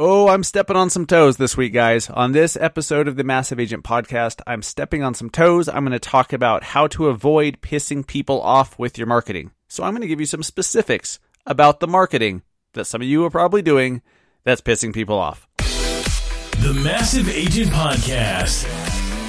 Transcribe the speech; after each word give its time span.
Oh, 0.00 0.28
I'm 0.28 0.44
stepping 0.44 0.76
on 0.76 0.90
some 0.90 1.06
toes 1.06 1.38
this 1.38 1.56
week, 1.56 1.72
guys. 1.72 2.08
On 2.08 2.30
this 2.30 2.56
episode 2.56 3.08
of 3.08 3.16
the 3.16 3.24
Massive 3.24 3.58
Agent 3.58 3.82
Podcast, 3.82 4.40
I'm 4.46 4.62
stepping 4.62 5.02
on 5.02 5.12
some 5.12 5.28
toes. 5.28 5.68
I'm 5.68 5.84
going 5.84 5.90
to 5.90 5.98
talk 5.98 6.32
about 6.32 6.62
how 6.62 6.86
to 6.86 7.08
avoid 7.08 7.60
pissing 7.62 8.06
people 8.06 8.40
off 8.40 8.78
with 8.78 8.96
your 8.96 9.08
marketing. 9.08 9.50
So, 9.66 9.82
I'm 9.82 9.94
going 9.94 10.02
to 10.02 10.06
give 10.06 10.20
you 10.20 10.26
some 10.26 10.44
specifics 10.44 11.18
about 11.46 11.80
the 11.80 11.88
marketing 11.88 12.42
that 12.74 12.84
some 12.84 13.02
of 13.02 13.08
you 13.08 13.24
are 13.24 13.30
probably 13.30 13.60
doing 13.60 14.02
that's 14.44 14.60
pissing 14.60 14.94
people 14.94 15.18
off. 15.18 15.48
The 15.56 16.78
Massive 16.80 17.28
Agent 17.28 17.72
Podcast 17.72 18.87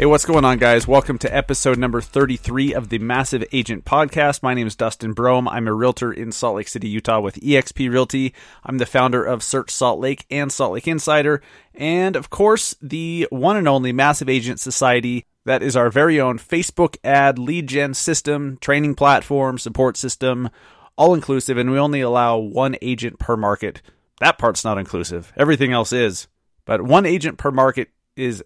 Hey, 0.00 0.06
what's 0.06 0.24
going 0.24 0.46
on, 0.46 0.56
guys? 0.56 0.88
Welcome 0.88 1.18
to 1.18 1.36
episode 1.36 1.76
number 1.76 2.00
33 2.00 2.72
of 2.72 2.88
the 2.88 2.98
Massive 2.98 3.44
Agent 3.52 3.84
Podcast. 3.84 4.42
My 4.42 4.54
name 4.54 4.66
is 4.66 4.74
Dustin 4.74 5.14
Brohm. 5.14 5.46
I'm 5.46 5.68
a 5.68 5.74
realtor 5.74 6.10
in 6.10 6.32
Salt 6.32 6.56
Lake 6.56 6.68
City, 6.68 6.88
Utah 6.88 7.20
with 7.20 7.34
eXp 7.34 7.90
Realty. 7.90 8.32
I'm 8.64 8.78
the 8.78 8.86
founder 8.86 9.22
of 9.22 9.42
Search 9.42 9.70
Salt 9.70 10.00
Lake 10.00 10.24
and 10.30 10.50
Salt 10.50 10.72
Lake 10.72 10.88
Insider, 10.88 11.42
and 11.74 12.16
of 12.16 12.30
course, 12.30 12.74
the 12.80 13.28
one 13.28 13.58
and 13.58 13.68
only 13.68 13.92
Massive 13.92 14.30
Agent 14.30 14.58
Society. 14.58 15.26
That 15.44 15.62
is 15.62 15.76
our 15.76 15.90
very 15.90 16.18
own 16.18 16.38
Facebook 16.38 16.96
ad 17.04 17.38
lead 17.38 17.66
gen 17.66 17.92
system, 17.92 18.56
training 18.62 18.94
platform, 18.94 19.58
support 19.58 19.98
system, 19.98 20.48
all 20.96 21.12
inclusive, 21.12 21.58
and 21.58 21.70
we 21.70 21.78
only 21.78 22.00
allow 22.00 22.38
one 22.38 22.74
agent 22.80 23.18
per 23.18 23.36
market. 23.36 23.82
That 24.18 24.38
part's 24.38 24.64
not 24.64 24.78
inclusive. 24.78 25.30
Everything 25.36 25.74
else 25.74 25.92
is. 25.92 26.26
But 26.64 26.80
one 26.80 27.04
agent 27.04 27.36
per 27.36 27.50
market 27.50 27.90
is 28.16 28.42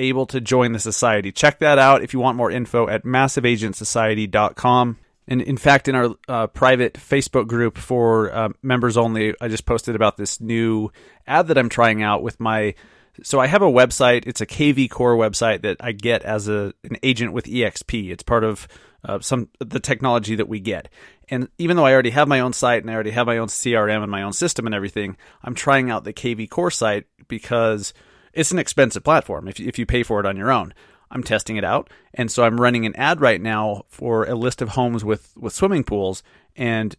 able 0.00 0.26
to 0.26 0.40
join 0.40 0.72
the 0.72 0.80
society. 0.80 1.30
Check 1.30 1.60
that 1.60 1.78
out 1.78 2.02
if 2.02 2.12
you 2.12 2.18
want 2.18 2.36
more 2.36 2.50
info 2.50 2.88
at 2.88 3.04
massiveagentsociety.com. 3.04 4.98
And 5.28 5.40
in 5.40 5.56
fact, 5.56 5.86
in 5.86 5.94
our 5.94 6.16
uh, 6.26 6.46
private 6.48 6.94
Facebook 6.94 7.46
group 7.46 7.78
for 7.78 8.32
uh, 8.32 8.48
members 8.62 8.96
only, 8.96 9.34
I 9.40 9.46
just 9.46 9.64
posted 9.64 9.94
about 9.94 10.16
this 10.16 10.40
new 10.40 10.90
ad 11.26 11.46
that 11.48 11.58
I'm 11.58 11.68
trying 11.68 12.02
out 12.02 12.22
with 12.22 12.40
my. 12.40 12.74
So 13.22 13.38
I 13.38 13.46
have 13.46 13.62
a 13.62 13.66
website. 13.66 14.26
It's 14.26 14.40
a 14.40 14.46
KV 14.46 14.90
Core 14.90 15.16
website 15.16 15.62
that 15.62 15.76
I 15.78 15.92
get 15.92 16.22
as 16.22 16.48
a 16.48 16.74
an 16.82 16.96
agent 17.04 17.32
with 17.32 17.44
EXP. 17.44 18.10
It's 18.10 18.24
part 18.24 18.42
of 18.42 18.66
uh, 19.04 19.20
some 19.20 19.48
the 19.60 19.78
technology 19.78 20.34
that 20.34 20.48
we 20.48 20.58
get. 20.58 20.88
And 21.28 21.48
even 21.58 21.76
though 21.76 21.86
I 21.86 21.92
already 21.92 22.10
have 22.10 22.26
my 22.26 22.40
own 22.40 22.52
site 22.52 22.82
and 22.82 22.90
I 22.90 22.94
already 22.94 23.12
have 23.12 23.26
my 23.26 23.38
own 23.38 23.48
CRM 23.48 24.02
and 24.02 24.10
my 24.10 24.22
own 24.22 24.32
system 24.32 24.66
and 24.66 24.74
everything, 24.74 25.16
I'm 25.44 25.54
trying 25.54 25.90
out 25.90 26.02
the 26.02 26.12
KV 26.12 26.50
Core 26.50 26.72
site 26.72 27.06
because 27.28 27.94
it's 28.32 28.52
an 28.52 28.58
expensive 28.58 29.04
platform 29.04 29.48
if 29.48 29.60
if 29.60 29.78
you 29.78 29.86
pay 29.86 30.02
for 30.02 30.20
it 30.20 30.26
on 30.26 30.36
your 30.36 30.50
own. 30.50 30.74
I'm 31.12 31.24
testing 31.24 31.56
it 31.56 31.64
out, 31.64 31.90
and 32.14 32.30
so 32.30 32.44
I'm 32.44 32.60
running 32.60 32.86
an 32.86 32.94
ad 32.94 33.20
right 33.20 33.40
now 33.40 33.82
for 33.88 34.24
a 34.24 34.36
list 34.36 34.62
of 34.62 34.70
homes 34.70 35.04
with 35.04 35.32
with 35.36 35.52
swimming 35.52 35.82
pools, 35.82 36.22
and 36.54 36.94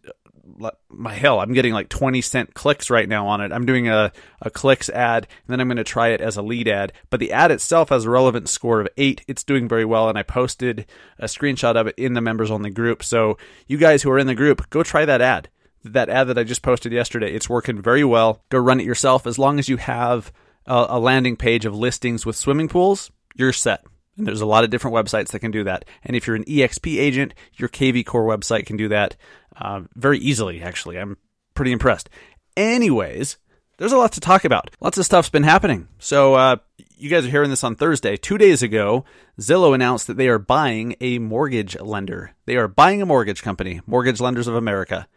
uh, 0.62 0.70
my 0.88 1.14
hell, 1.14 1.40
I'm 1.40 1.52
getting 1.52 1.72
like 1.72 1.88
20 1.88 2.20
cent 2.20 2.54
clicks 2.54 2.90
right 2.90 3.08
now 3.08 3.26
on 3.28 3.40
it. 3.40 3.52
I'm 3.52 3.64
doing 3.64 3.88
a, 3.88 4.12
a 4.40 4.50
clicks 4.50 4.88
ad, 4.90 5.24
and 5.24 5.52
then 5.52 5.60
I'm 5.60 5.68
going 5.68 5.76
to 5.76 5.84
try 5.84 6.08
it 6.08 6.20
as 6.20 6.36
a 6.36 6.42
lead 6.42 6.68
ad. 6.68 6.92
But 7.10 7.20
the 7.20 7.32
ad 7.32 7.50
itself 7.50 7.88
has 7.90 8.04
a 8.04 8.10
relevant 8.10 8.48
score 8.48 8.80
of 8.80 8.88
eight. 8.96 9.24
It's 9.28 9.44
doing 9.44 9.68
very 9.68 9.84
well, 9.84 10.08
and 10.08 10.18
I 10.18 10.22
posted 10.22 10.86
a 11.18 11.26
screenshot 11.26 11.76
of 11.76 11.86
it 11.86 11.94
in 11.96 12.14
the 12.14 12.20
members 12.20 12.50
only 12.50 12.70
group. 12.70 13.02
So 13.02 13.38
you 13.66 13.78
guys 13.78 14.02
who 14.02 14.10
are 14.10 14.18
in 14.18 14.26
the 14.26 14.34
group, 14.34 14.68
go 14.70 14.82
try 14.82 15.04
that 15.04 15.20
ad. 15.20 15.48
That 15.84 16.08
ad 16.08 16.28
that 16.28 16.38
I 16.38 16.44
just 16.44 16.62
posted 16.62 16.92
yesterday, 16.92 17.32
it's 17.32 17.48
working 17.48 17.80
very 17.80 18.04
well. 18.04 18.42
Go 18.50 18.58
run 18.58 18.80
it 18.80 18.86
yourself 18.86 19.26
as 19.26 19.38
long 19.38 19.58
as 19.58 19.68
you 19.68 19.78
have 19.78 20.32
a, 20.66 20.86
a 20.90 20.98
landing 20.98 21.36
page 21.36 21.64
of 21.64 21.74
listings 21.74 22.26
with 22.26 22.36
swimming 22.36 22.68
pools, 22.68 23.10
you're 23.34 23.52
set. 23.52 23.84
And 24.16 24.26
there's 24.26 24.40
a 24.40 24.46
lot 24.46 24.64
of 24.64 24.70
different 24.70 24.96
websites 24.96 25.28
that 25.28 25.40
can 25.40 25.50
do 25.50 25.64
that. 25.64 25.84
And 26.04 26.14
if 26.14 26.26
you're 26.26 26.36
an 26.36 26.44
EXP 26.44 26.98
agent, 26.98 27.34
your 27.54 27.68
KV 27.68 28.04
Core 28.04 28.26
website 28.26 28.66
can 28.66 28.76
do 28.76 28.88
that 28.88 29.16
uh, 29.56 29.82
very 29.94 30.18
easily, 30.18 30.62
actually. 30.62 30.98
I'm 30.98 31.16
pretty 31.54 31.72
impressed. 31.72 32.10
Anyways, 32.56 33.38
there's 33.78 33.92
a 33.92 33.96
lot 33.96 34.12
to 34.12 34.20
talk 34.20 34.44
about. 34.44 34.70
Lots 34.80 34.98
of 34.98 35.06
stuff's 35.06 35.30
been 35.30 35.44
happening. 35.44 35.88
So, 35.98 36.34
uh, 36.34 36.56
you 37.02 37.10
guys 37.10 37.26
are 37.26 37.30
hearing 37.30 37.50
this 37.50 37.64
on 37.64 37.74
Thursday. 37.74 38.16
Two 38.16 38.38
days 38.38 38.62
ago, 38.62 39.04
Zillow 39.40 39.74
announced 39.74 40.06
that 40.06 40.16
they 40.16 40.28
are 40.28 40.38
buying 40.38 40.94
a 41.00 41.18
mortgage 41.18 41.78
lender. 41.80 42.32
They 42.46 42.56
are 42.56 42.68
buying 42.68 43.02
a 43.02 43.06
mortgage 43.06 43.42
company, 43.42 43.80
Mortgage 43.86 44.20
Lenders 44.20 44.46
of 44.46 44.54
America. 44.54 45.08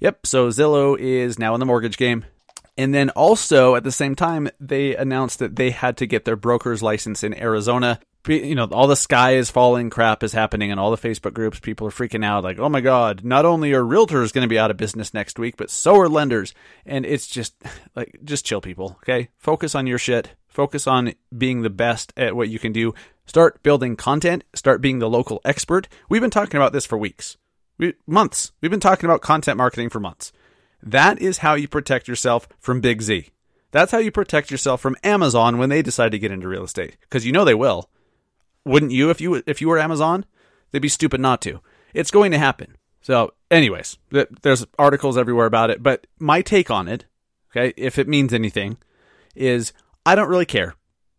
Yep, 0.00 0.26
so 0.26 0.48
Zillow 0.48 0.98
is 0.98 1.38
now 1.38 1.54
in 1.54 1.60
the 1.60 1.64
mortgage 1.64 1.96
game. 1.96 2.26
And 2.78 2.94
then 2.94 3.10
also 3.10 3.74
at 3.74 3.84
the 3.84 3.92
same 3.92 4.14
time, 4.14 4.48
they 4.60 4.94
announced 4.96 5.38
that 5.38 5.56
they 5.56 5.70
had 5.70 5.96
to 5.98 6.06
get 6.06 6.24
their 6.24 6.36
broker's 6.36 6.82
license 6.82 7.24
in 7.24 7.34
Arizona. 7.34 7.98
You 8.28 8.54
know, 8.54 8.64
all 8.64 8.88
the 8.88 8.96
sky 8.96 9.36
is 9.36 9.50
falling 9.50 9.88
crap 9.88 10.22
is 10.22 10.32
happening 10.32 10.70
and 10.70 10.80
all 10.80 10.90
the 10.90 10.96
Facebook 10.96 11.32
groups. 11.32 11.60
People 11.60 11.86
are 11.86 11.92
freaking 11.92 12.24
out 12.24 12.44
like, 12.44 12.58
oh 12.58 12.68
my 12.68 12.80
God, 12.80 13.24
not 13.24 13.46
only 13.46 13.72
are 13.72 13.82
realtors 13.82 14.32
going 14.32 14.42
to 14.42 14.48
be 14.48 14.58
out 14.58 14.70
of 14.70 14.76
business 14.76 15.14
next 15.14 15.38
week, 15.38 15.56
but 15.56 15.70
so 15.70 15.96
are 16.00 16.08
lenders. 16.08 16.52
And 16.84 17.06
it's 17.06 17.26
just 17.26 17.54
like, 17.96 18.18
just 18.24 18.44
chill 18.44 18.60
people. 18.60 18.98
Okay. 19.02 19.28
Focus 19.38 19.74
on 19.74 19.86
your 19.86 19.98
shit. 19.98 20.32
Focus 20.48 20.86
on 20.86 21.14
being 21.36 21.62
the 21.62 21.70
best 21.70 22.12
at 22.16 22.34
what 22.34 22.48
you 22.48 22.58
can 22.58 22.72
do. 22.72 22.94
Start 23.26 23.62
building 23.62 23.96
content. 23.96 24.44
Start 24.54 24.80
being 24.80 24.98
the 24.98 25.10
local 25.10 25.40
expert. 25.44 25.88
We've 26.08 26.20
been 26.20 26.30
talking 26.30 26.58
about 26.58 26.72
this 26.72 26.86
for 26.86 26.96
weeks, 26.96 27.36
we, 27.78 27.94
months. 28.06 28.52
We've 28.60 28.70
been 28.70 28.80
talking 28.80 29.08
about 29.08 29.20
content 29.20 29.56
marketing 29.56 29.90
for 29.90 30.00
months. 30.00 30.32
That 30.86 31.20
is 31.20 31.38
how 31.38 31.54
you 31.54 31.66
protect 31.66 32.06
yourself 32.06 32.48
from 32.60 32.80
Big 32.80 33.02
Z. 33.02 33.30
That's 33.72 33.90
how 33.90 33.98
you 33.98 34.12
protect 34.12 34.52
yourself 34.52 34.80
from 34.80 34.96
Amazon 35.02 35.58
when 35.58 35.68
they 35.68 35.82
decide 35.82 36.12
to 36.12 36.18
get 36.18 36.30
into 36.30 36.46
real 36.46 36.64
estate 36.64 36.96
because 37.00 37.26
you 37.26 37.32
know 37.32 37.44
they 37.44 37.54
will. 37.54 37.90
Wouldn't 38.64 38.92
you 38.92 39.10
if 39.10 39.20
you 39.20 39.42
if 39.46 39.60
you 39.60 39.68
were 39.68 39.78
Amazon? 39.78 40.24
They'd 40.70 40.78
be 40.78 40.88
stupid 40.88 41.20
not 41.20 41.42
to. 41.42 41.60
It's 41.92 42.12
going 42.12 42.30
to 42.30 42.38
happen. 42.38 42.76
So, 43.00 43.34
anyways, 43.50 43.98
there's 44.42 44.66
articles 44.78 45.18
everywhere 45.18 45.46
about 45.46 45.70
it, 45.70 45.82
but 45.82 46.06
my 46.18 46.40
take 46.42 46.70
on 46.70 46.88
it, 46.88 47.04
okay, 47.50 47.72
if 47.76 47.98
it 47.98 48.08
means 48.08 48.32
anything, 48.32 48.78
is 49.34 49.72
I 50.04 50.14
don't 50.14 50.28
really 50.28 50.46
care. 50.46 50.74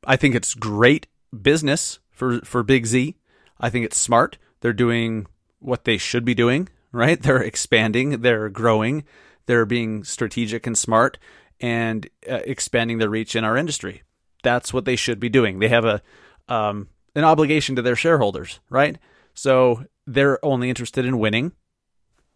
I 0.06 0.16
think 0.16 0.34
it's 0.34 0.54
great 0.54 1.08
business 1.42 2.00
for 2.12 2.40
for 2.42 2.64
Big 2.64 2.86
Z. 2.86 3.16
I 3.60 3.70
think 3.70 3.86
it's 3.86 3.98
smart. 3.98 4.38
They're 4.62 4.74
doing 4.74 5.28
what 5.60 5.84
they 5.84 5.98
should 5.98 6.24
be 6.24 6.36
doing, 6.36 6.70
right? 6.92 7.22
They're 7.22 7.42
expanding, 7.42 8.22
they're 8.22 8.50
growing 8.50 9.04
they're 9.48 9.66
being 9.66 10.04
strategic 10.04 10.68
and 10.68 10.78
smart 10.78 11.18
and 11.60 12.08
uh, 12.30 12.40
expanding 12.46 13.00
their 13.00 13.10
reach 13.10 13.36
in 13.36 13.44
our 13.44 13.58
industry. 13.58 14.04
That's 14.44 14.74
what 14.74 14.86
they 14.86 14.96
should 14.96 15.20
be 15.20 15.30
doing. 15.30 15.60
They 15.60 15.70
have 15.70 15.86
a 15.86 16.02
um, 16.48 16.90
an 17.16 17.24
obligation 17.24 17.76
to 17.76 17.82
their 17.82 17.96
shareholders, 17.96 18.60
right? 18.70 18.98
So 19.34 19.86
they're 20.06 20.44
only 20.46 20.70
interested 20.70 21.06
in 21.06 21.20
winning. 21.20 21.52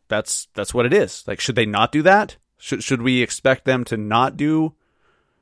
That's 0.08 0.48
that's 0.56 0.74
what 0.74 0.86
it 0.86 0.94
is. 0.94 1.24
Like, 1.28 1.40
should 1.40 1.56
they 1.56 1.66
not 1.66 1.92
do 1.92 2.02
that? 2.02 2.38
Should 2.58 2.84
should 2.84 3.02
we 3.02 3.22
expect 3.22 3.66
them 3.66 3.84
to 3.86 3.98
not 3.98 4.36
do, 4.36 4.74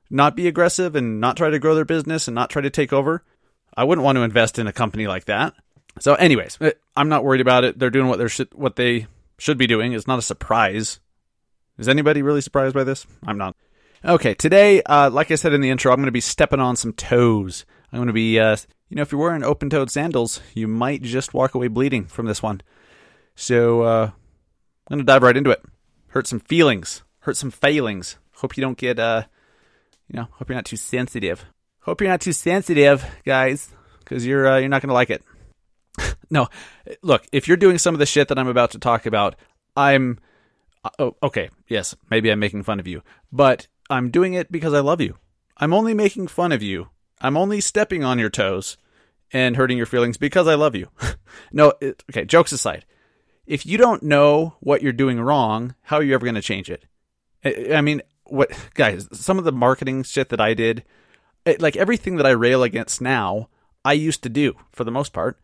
not 0.10 0.36
be 0.36 0.48
aggressive 0.48 0.96
and 0.96 1.20
not 1.20 1.38
try 1.38 1.50
to 1.50 1.60
grow 1.60 1.74
their 1.74 1.86
business 1.86 2.28
and 2.28 2.36
not 2.36 2.50
try 2.50 2.62
to 2.62 2.70
take 2.70 2.94
over? 2.94 3.24
I 3.76 3.84
wouldn't 3.84 4.06
want 4.06 4.18
to 4.18 4.24
invest 4.24 4.60
in 4.60 4.68
a 4.68 4.74
company 4.74 5.08
like 5.08 5.26
that. 5.26 5.54
So, 6.00 6.16
anyways, 6.16 6.58
eh, 6.62 6.72
I'm 6.96 7.10
not 7.10 7.24
worried 7.24 7.42
about 7.42 7.64
it. 7.64 7.80
They're 7.80 7.90
doing 7.90 8.08
what 8.08 8.20
they're 8.20 8.46
what 8.54 8.76
they 8.76 9.08
should 9.38 9.58
be 9.58 9.68
doing. 9.68 9.94
It's 9.94 10.08
not 10.08 10.20
a 10.20 10.24
surprise 10.24 11.00
is 11.80 11.88
anybody 11.88 12.22
really 12.22 12.42
surprised 12.42 12.76
by 12.76 12.84
this? 12.84 13.08
I'm 13.26 13.38
not. 13.38 13.56
Okay, 14.04 14.34
today, 14.34 14.82
uh, 14.84 15.10
like 15.10 15.32
I 15.32 15.36
said 15.36 15.54
in 15.54 15.62
the 15.62 15.70
intro, 15.70 15.92
I'm 15.92 15.98
going 15.98 16.06
to 16.06 16.12
be 16.12 16.22
stepping 16.22 16.60
on 16.60 16.76
some 16.76 16.94
toes. 16.94 17.66
I'm 17.92 17.98
going 17.98 18.08
to 18.08 18.14
be, 18.14 18.40
uh, 18.40 18.58
you 18.90 18.96
know, 18.96 19.02
if 19.02 19.12
you're 19.12 19.20
wearing 19.20 19.44
open 19.44 19.70
toed 19.70 19.90
sandals, 19.90 20.42
you 20.54 20.68
might 20.68 21.02
just 21.02 21.34
walk 21.34 21.56
away 21.56 21.70
bleeding 21.70 22.06
from 22.06 22.26
this 22.26 22.44
one. 22.44 22.62
So, 23.36 23.82
uh, 23.82 24.12
I'm 24.88 24.96
going 24.96 25.00
to 25.00 25.06
dive 25.06 25.24
right 25.24 25.36
into 25.36 25.52
it. 25.52 25.62
Hurt 26.10 26.28
some 26.28 26.40
feelings, 26.40 27.04
hurt 27.20 27.38
some 27.38 27.52
failings. 27.52 28.18
Hope 28.36 28.58
you 28.58 28.62
don't 28.62 28.78
get, 28.78 29.00
uh, 29.00 29.24
you 30.08 30.20
know, 30.20 30.28
hope 30.34 30.50
you're 30.50 30.56
not 30.56 30.66
too 30.66 30.78
sensitive. 30.78 31.46
Hope 31.82 32.02
you're 32.02 32.10
not 32.10 32.22
too 32.22 32.34
sensitive, 32.34 33.06
guys, 33.26 33.74
because 34.00 34.26
you're, 34.26 34.48
uh, 34.48 34.58
you're 34.58 34.70
not 34.70 34.82
going 34.82 34.90
to 34.90 34.94
like 34.94 35.10
it. 35.10 35.24
no, 36.30 36.48
look, 37.02 37.26
if 37.32 37.48
you're 37.48 37.58
doing 37.58 37.78
some 37.78 37.96
of 37.96 38.00
the 38.00 38.06
shit 38.06 38.28
that 38.28 38.40
I'm 38.40 38.48
about 38.48 38.72
to 38.72 38.80
talk 38.80 39.06
about, 39.06 39.36
I'm 39.76 40.20
Uh, 40.84 40.90
oh, 41.00 41.16
okay, 41.22 41.50
yes, 41.68 41.96
maybe 42.10 42.30
I'm 42.30 42.40
making 42.40 42.64
fun 42.64 42.80
of 42.80 42.88
you, 42.88 43.02
but 43.32 43.68
I'm 43.90 44.12
doing 44.12 44.34
it 44.34 44.52
because 44.52 44.74
I 44.74 44.80
love 44.80 45.02
you. 45.02 45.18
I'm 45.58 45.74
only 45.74 45.94
making 45.94 46.28
fun 46.28 46.52
of 46.52 46.64
you. 46.64 46.90
I'm 47.20 47.36
only 47.36 47.60
stepping 47.60 48.04
on 48.04 48.18
your 48.18 48.30
toes 48.30 48.78
and 49.34 49.58
hurting 49.58 49.78
your 49.78 49.86
feelings 49.86 50.18
because 50.18 50.48
I 50.48 50.56
love 50.56 50.76
you. 50.76 50.88
no, 51.52 51.74
it, 51.82 52.04
okay, 52.10 52.24
jokes 52.24 52.52
aside. 52.52 52.86
If 53.46 53.66
you 53.66 53.78
don't 53.78 54.04
know 54.04 54.56
what 54.62 54.82
you're 54.82 54.94
doing 54.94 55.20
wrong, 55.20 55.76
how 55.82 55.98
are 55.98 56.04
you 56.04 56.14
ever 56.14 56.26
going 56.26 56.36
to 56.36 56.42
change 56.42 56.70
it? 56.70 56.86
I, 57.44 57.74
I, 57.74 57.82
mean, 57.82 58.02
what 58.26 58.52
guys, 58.74 59.08
some 59.12 59.38
of 59.38 59.44
the 59.44 59.52
marketing 59.52 60.04
shit 60.04 60.30
that 60.30 60.40
I 60.40 60.54
did, 60.54 60.86
it, 61.46 61.62
like 61.62 61.76
everything 61.76 62.16
that 62.18 62.26
I 62.26 62.32
rail 62.32 62.64
against 62.64 63.02
now, 63.02 63.50
I 63.84 63.94
used 63.94 64.24
to 64.24 64.30
do 64.30 64.54
for 64.72 64.84
the 64.84 64.92
most 64.92 65.14
part 65.14 65.40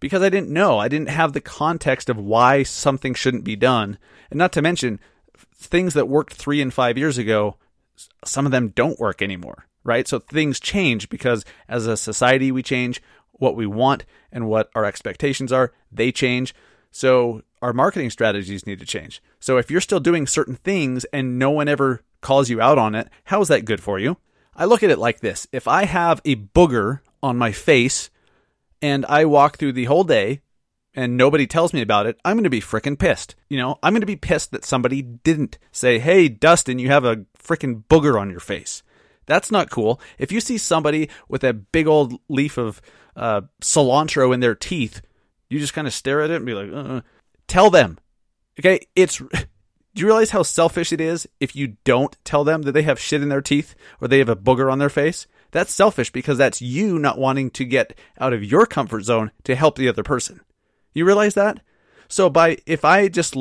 because 0.00 0.22
I 0.22 0.30
didn't 0.30 0.48
know. 0.48 0.78
I 0.78 0.88
didn't 0.88 1.10
have 1.10 1.32
the 1.32 1.40
context 1.40 2.08
of 2.08 2.18
why 2.18 2.62
something 2.62 3.14
shouldn't 3.14 3.44
be 3.44 3.56
done. 3.56 3.98
And 4.30 4.38
not 4.38 4.52
to 4.52 4.62
mention, 4.62 4.98
things 5.54 5.94
that 5.94 6.08
worked 6.08 6.34
three 6.34 6.60
and 6.60 6.72
five 6.72 6.98
years 6.98 7.18
ago, 7.18 7.56
some 8.24 8.46
of 8.46 8.52
them 8.52 8.68
don't 8.68 8.98
work 8.98 9.20
anymore, 9.22 9.66
right? 9.84 10.08
So 10.08 10.18
things 10.18 10.58
change 10.58 11.08
because 11.08 11.44
as 11.68 11.86
a 11.86 11.96
society, 11.96 12.50
we 12.50 12.62
change 12.62 13.02
what 13.32 13.56
we 13.56 13.66
want 13.66 14.04
and 14.32 14.48
what 14.48 14.70
our 14.74 14.84
expectations 14.84 15.52
are, 15.52 15.72
they 15.92 16.12
change. 16.12 16.54
So 16.90 17.42
our 17.62 17.72
marketing 17.72 18.10
strategies 18.10 18.66
need 18.66 18.78
to 18.80 18.86
change. 18.86 19.22
So 19.38 19.58
if 19.58 19.70
you're 19.70 19.80
still 19.80 20.00
doing 20.00 20.26
certain 20.26 20.56
things 20.56 21.04
and 21.06 21.38
no 21.38 21.50
one 21.50 21.68
ever 21.68 22.02
calls 22.20 22.50
you 22.50 22.60
out 22.60 22.78
on 22.78 22.94
it, 22.94 23.08
how 23.24 23.40
is 23.40 23.48
that 23.48 23.64
good 23.64 23.82
for 23.82 23.98
you? 23.98 24.16
I 24.54 24.64
look 24.64 24.82
at 24.82 24.90
it 24.90 24.98
like 24.98 25.20
this 25.20 25.46
if 25.52 25.68
I 25.68 25.84
have 25.84 26.20
a 26.24 26.36
booger 26.36 27.00
on 27.22 27.38
my 27.38 27.52
face 27.52 28.10
and 28.82 29.04
I 29.06 29.24
walk 29.24 29.58
through 29.58 29.72
the 29.72 29.84
whole 29.84 30.04
day 30.04 30.40
and 30.94 31.16
nobody 31.16 31.46
tells 31.46 31.72
me 31.72 31.82
about 31.82 32.06
it, 32.06 32.18
I'm 32.24 32.36
going 32.36 32.44
to 32.44 32.50
be 32.50 32.60
freaking 32.60 32.98
pissed. 32.98 33.36
You 33.48 33.58
know, 33.58 33.78
I'm 33.82 33.92
going 33.92 34.00
to 34.00 34.06
be 34.06 34.16
pissed 34.16 34.50
that 34.50 34.64
somebody 34.64 35.02
didn't 35.02 35.58
say, 35.72 35.98
Hey, 35.98 36.28
Dustin, 36.28 36.78
you 36.78 36.88
have 36.88 37.04
a 37.04 37.24
freaking 37.38 37.84
booger 37.84 38.20
on 38.20 38.30
your 38.30 38.40
face. 38.40 38.82
That's 39.26 39.50
not 39.50 39.70
cool. 39.70 40.00
If 40.18 40.32
you 40.32 40.40
see 40.40 40.58
somebody 40.58 41.08
with 41.28 41.44
a 41.44 41.52
big 41.52 41.86
old 41.86 42.20
leaf 42.28 42.58
of 42.58 42.82
uh, 43.14 43.42
cilantro 43.60 44.34
in 44.34 44.40
their 44.40 44.56
teeth, 44.56 45.02
you 45.48 45.58
just 45.58 45.74
kind 45.74 45.86
of 45.86 45.94
stare 45.94 46.22
at 46.22 46.30
it 46.30 46.36
and 46.36 46.46
be 46.46 46.54
like, 46.54 46.70
uh, 46.72 47.02
tell 47.46 47.70
them. 47.70 47.98
Okay, 48.58 48.80
it's 48.96 49.18
do 49.94 50.00
you 50.00 50.06
realize 50.06 50.30
how 50.30 50.42
selfish 50.42 50.92
it 50.92 51.00
is 51.00 51.28
if 51.38 51.54
you 51.54 51.76
don't 51.84 52.16
tell 52.24 52.44
them 52.44 52.62
that 52.62 52.72
they 52.72 52.82
have 52.82 52.98
shit 52.98 53.22
in 53.22 53.28
their 53.28 53.40
teeth 53.40 53.74
or 54.00 54.08
they 54.08 54.18
have 54.18 54.28
a 54.28 54.36
booger 54.36 54.70
on 54.70 54.78
their 54.78 54.90
face? 54.90 55.26
That's 55.50 55.72
selfish 55.72 56.10
because 56.10 56.38
that's 56.38 56.62
you 56.62 56.98
not 56.98 57.18
wanting 57.18 57.50
to 57.50 57.64
get 57.64 57.96
out 58.18 58.32
of 58.32 58.44
your 58.44 58.66
comfort 58.66 59.02
zone 59.02 59.30
to 59.44 59.54
help 59.54 59.76
the 59.76 59.88
other 59.88 60.02
person. 60.02 60.40
You 60.92 61.04
realize 61.04 61.34
that? 61.34 61.60
So 62.08 62.28
by 62.28 62.58
if 62.66 62.84
I 62.84 63.08
just 63.08 63.36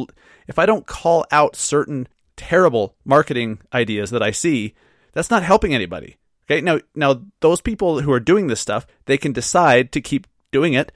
if 0.47 0.59
I 0.59 0.65
don't 0.65 0.85
call 0.85 1.25
out 1.31 1.55
certain 1.55 2.07
terrible 2.35 2.95
marketing 3.03 3.59
ideas 3.73 4.11
that 4.11 4.23
I 4.23 4.31
see, 4.31 4.75
that's 5.11 5.29
not 5.29 5.43
helping 5.43 5.73
anybody. 5.73 6.17
Okay? 6.45 6.61
Now 6.61 6.79
now 6.95 7.21
those 7.41 7.61
people 7.61 8.01
who 8.01 8.11
are 8.11 8.19
doing 8.19 8.47
this 8.47 8.61
stuff, 8.61 8.87
they 9.05 9.17
can 9.17 9.33
decide 9.33 9.91
to 9.91 10.01
keep 10.01 10.27
doing 10.51 10.73
it. 10.73 10.91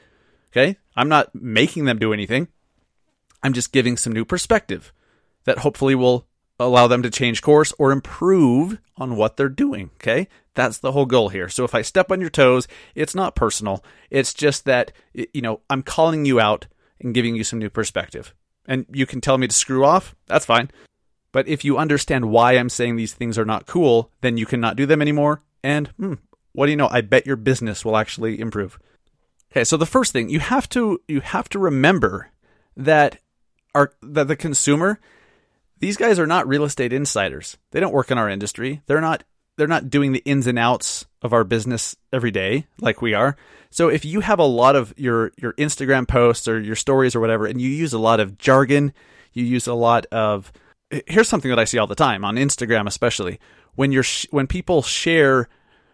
Okay? 0.52 0.78
I'm 0.96 1.10
not 1.10 1.34
making 1.34 1.86
them 1.86 2.00
do 2.00 2.14
anything. 2.14 2.48
I'm 3.42 3.54
just 3.54 3.74
giving 3.74 3.98
some 3.98 4.14
new 4.14 4.24
perspective 4.24 4.94
that 5.46 5.60
hopefully 5.60 5.96
will 5.96 6.26
allow 6.66 6.88
them 6.88 7.04
to 7.04 7.10
change 7.10 7.42
course 7.42 7.74
or 7.78 7.92
improve 7.92 8.80
on 8.98 9.16
what 9.16 9.38
they're 9.38 9.50
doing. 9.50 9.92
Okay. 9.96 10.28
That's 10.56 10.78
the 10.78 10.92
whole 10.92 11.06
goal 11.06 11.30
here. 11.30 11.50
So 11.50 11.64
if 11.64 11.74
I 11.74 11.82
step 11.82 12.12
on 12.12 12.22
your 12.22 12.30
toes, 12.30 12.68
it's 12.94 13.16
not 13.16 13.36
personal. 13.36 13.84
It's 14.10 14.34
just 14.34 14.66
that, 14.66 14.92
you 15.14 15.42
know, 15.42 15.62
I'm 15.70 15.82
calling 15.82 16.26
you 16.26 16.40
out 16.40 16.68
and 17.00 17.14
giving 17.14 17.36
you 17.36 17.44
some 17.44 17.60
new 17.60 17.70
perspective. 17.70 18.34
And 18.68 18.86
you 18.92 19.06
can 19.06 19.20
tell 19.20 19.38
me 19.38 19.48
to 19.48 19.54
screw 19.54 19.84
off. 19.84 20.16
That's 20.28 20.46
fine. 20.46 20.70
But 21.32 21.48
if 21.48 21.66
you 21.66 21.78
understand 21.78 22.30
why 22.30 22.54
I'm 22.54 22.70
saying 22.70 22.96
these 22.96 23.14
things 23.14 23.38
are 23.38 23.46
not 23.46 23.66
cool, 23.66 24.12
then 24.22 24.38
you 24.38 24.46
cannot 24.46 24.76
do 24.76 24.86
them 24.86 25.02
anymore. 25.02 25.42
And 25.64 25.88
hmm, 25.90 26.14
what 26.54 26.68
do 26.68 26.72
you 26.72 26.78
know? 26.78 26.88
I 26.90 27.02
bet 27.02 27.26
your 27.26 27.36
business 27.36 27.84
will 27.84 27.98
actually 27.98 28.40
improve. 28.40 28.80
Okay, 29.52 29.64
so 29.64 29.76
the 29.76 29.86
first 29.86 30.14
thing 30.14 30.30
you 30.30 30.40
have 30.40 30.70
to 30.70 31.02
you 31.08 31.22
have 31.22 31.50
to 31.50 31.60
remember 31.60 32.32
that 32.78 33.20
our 33.76 33.94
that 34.02 34.28
the 34.28 34.36
consumer 34.36 35.00
these 35.84 35.98
guys 35.98 36.18
are 36.18 36.26
not 36.26 36.48
real 36.48 36.64
estate 36.64 36.94
insiders. 36.94 37.58
They 37.72 37.82
don't 37.82 37.92
work 37.92 38.10
in 38.10 38.18
our 38.18 38.30
industry. 38.30 38.82
They're 38.86 39.02
not 39.02 39.26
they're 39.58 39.68
not 39.68 39.90
doing 39.90 40.14
the 40.14 40.24
ins 40.24 40.48
and 40.48 40.58
outs 40.58 41.06
of 41.22 41.34
our 41.34 41.44
business 41.44 41.94
every 42.14 42.32
day 42.32 42.68
like 42.80 43.02
we 43.02 43.14
are. 43.14 43.36
So 43.70 43.90
if 43.90 44.06
you 44.06 44.22
have 44.22 44.40
a 44.40 44.46
lot 44.46 44.78
of 44.78 44.94
your 44.96 45.34
your 45.38 45.52
Instagram 45.54 46.08
posts 46.08 46.48
or 46.48 46.58
your 46.58 46.78
stories 46.78 47.16
or 47.16 47.20
whatever 47.20 47.46
and 47.46 47.60
you 47.60 47.68
use 47.68 47.92
a 47.92 48.00
lot 48.00 48.22
of 48.22 48.38
jargon, 48.38 48.94
you 49.34 49.44
use 49.44 49.68
a 49.68 49.74
lot 49.74 50.06
of 50.06 50.54
here's 51.06 51.28
something 51.28 51.50
that 51.50 51.60
I 51.60 51.66
see 51.66 51.80
all 51.80 51.88
the 51.88 51.96
time 51.96 52.24
on 52.24 52.38
Instagram 52.38 52.88
especially 52.88 53.38
when 53.76 53.92
you're 53.92 54.04
sh- 54.04 54.28
when 54.32 54.48
people 54.48 54.84
share 54.84 55.50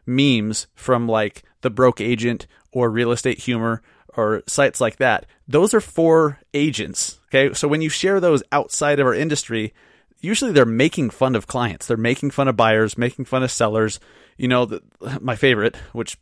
memes 0.05 0.67
from 0.75 1.07
like 1.07 1.41
the 1.61 1.71
broke 1.71 1.99
agent 1.99 2.45
or 2.71 2.91
real 2.91 3.11
estate 3.11 3.39
humor 3.39 3.81
or 4.19 4.43
sites 4.47 4.81
like 4.81 4.97
that. 4.97 5.25
Those 5.47 5.73
are 5.73 5.81
for 5.81 6.39
agents. 6.53 7.19
Okay. 7.29 7.53
So 7.53 7.67
when 7.67 7.81
you 7.81 7.89
share 7.89 8.19
those 8.19 8.43
outside 8.51 8.99
of 8.99 9.07
our 9.07 9.13
industry, 9.13 9.73
usually 10.19 10.51
they're 10.51 10.65
making 10.65 11.11
fun 11.11 11.35
of 11.35 11.47
clients. 11.47 11.87
They're 11.87 11.97
making 11.97 12.31
fun 12.31 12.47
of 12.47 12.57
buyers, 12.57 12.97
making 12.97 13.25
fun 13.25 13.43
of 13.43 13.51
sellers. 13.51 13.99
You 14.37 14.47
know, 14.47 14.65
the, 14.65 14.81
my 15.21 15.35
favorite, 15.35 15.75
which 15.93 16.17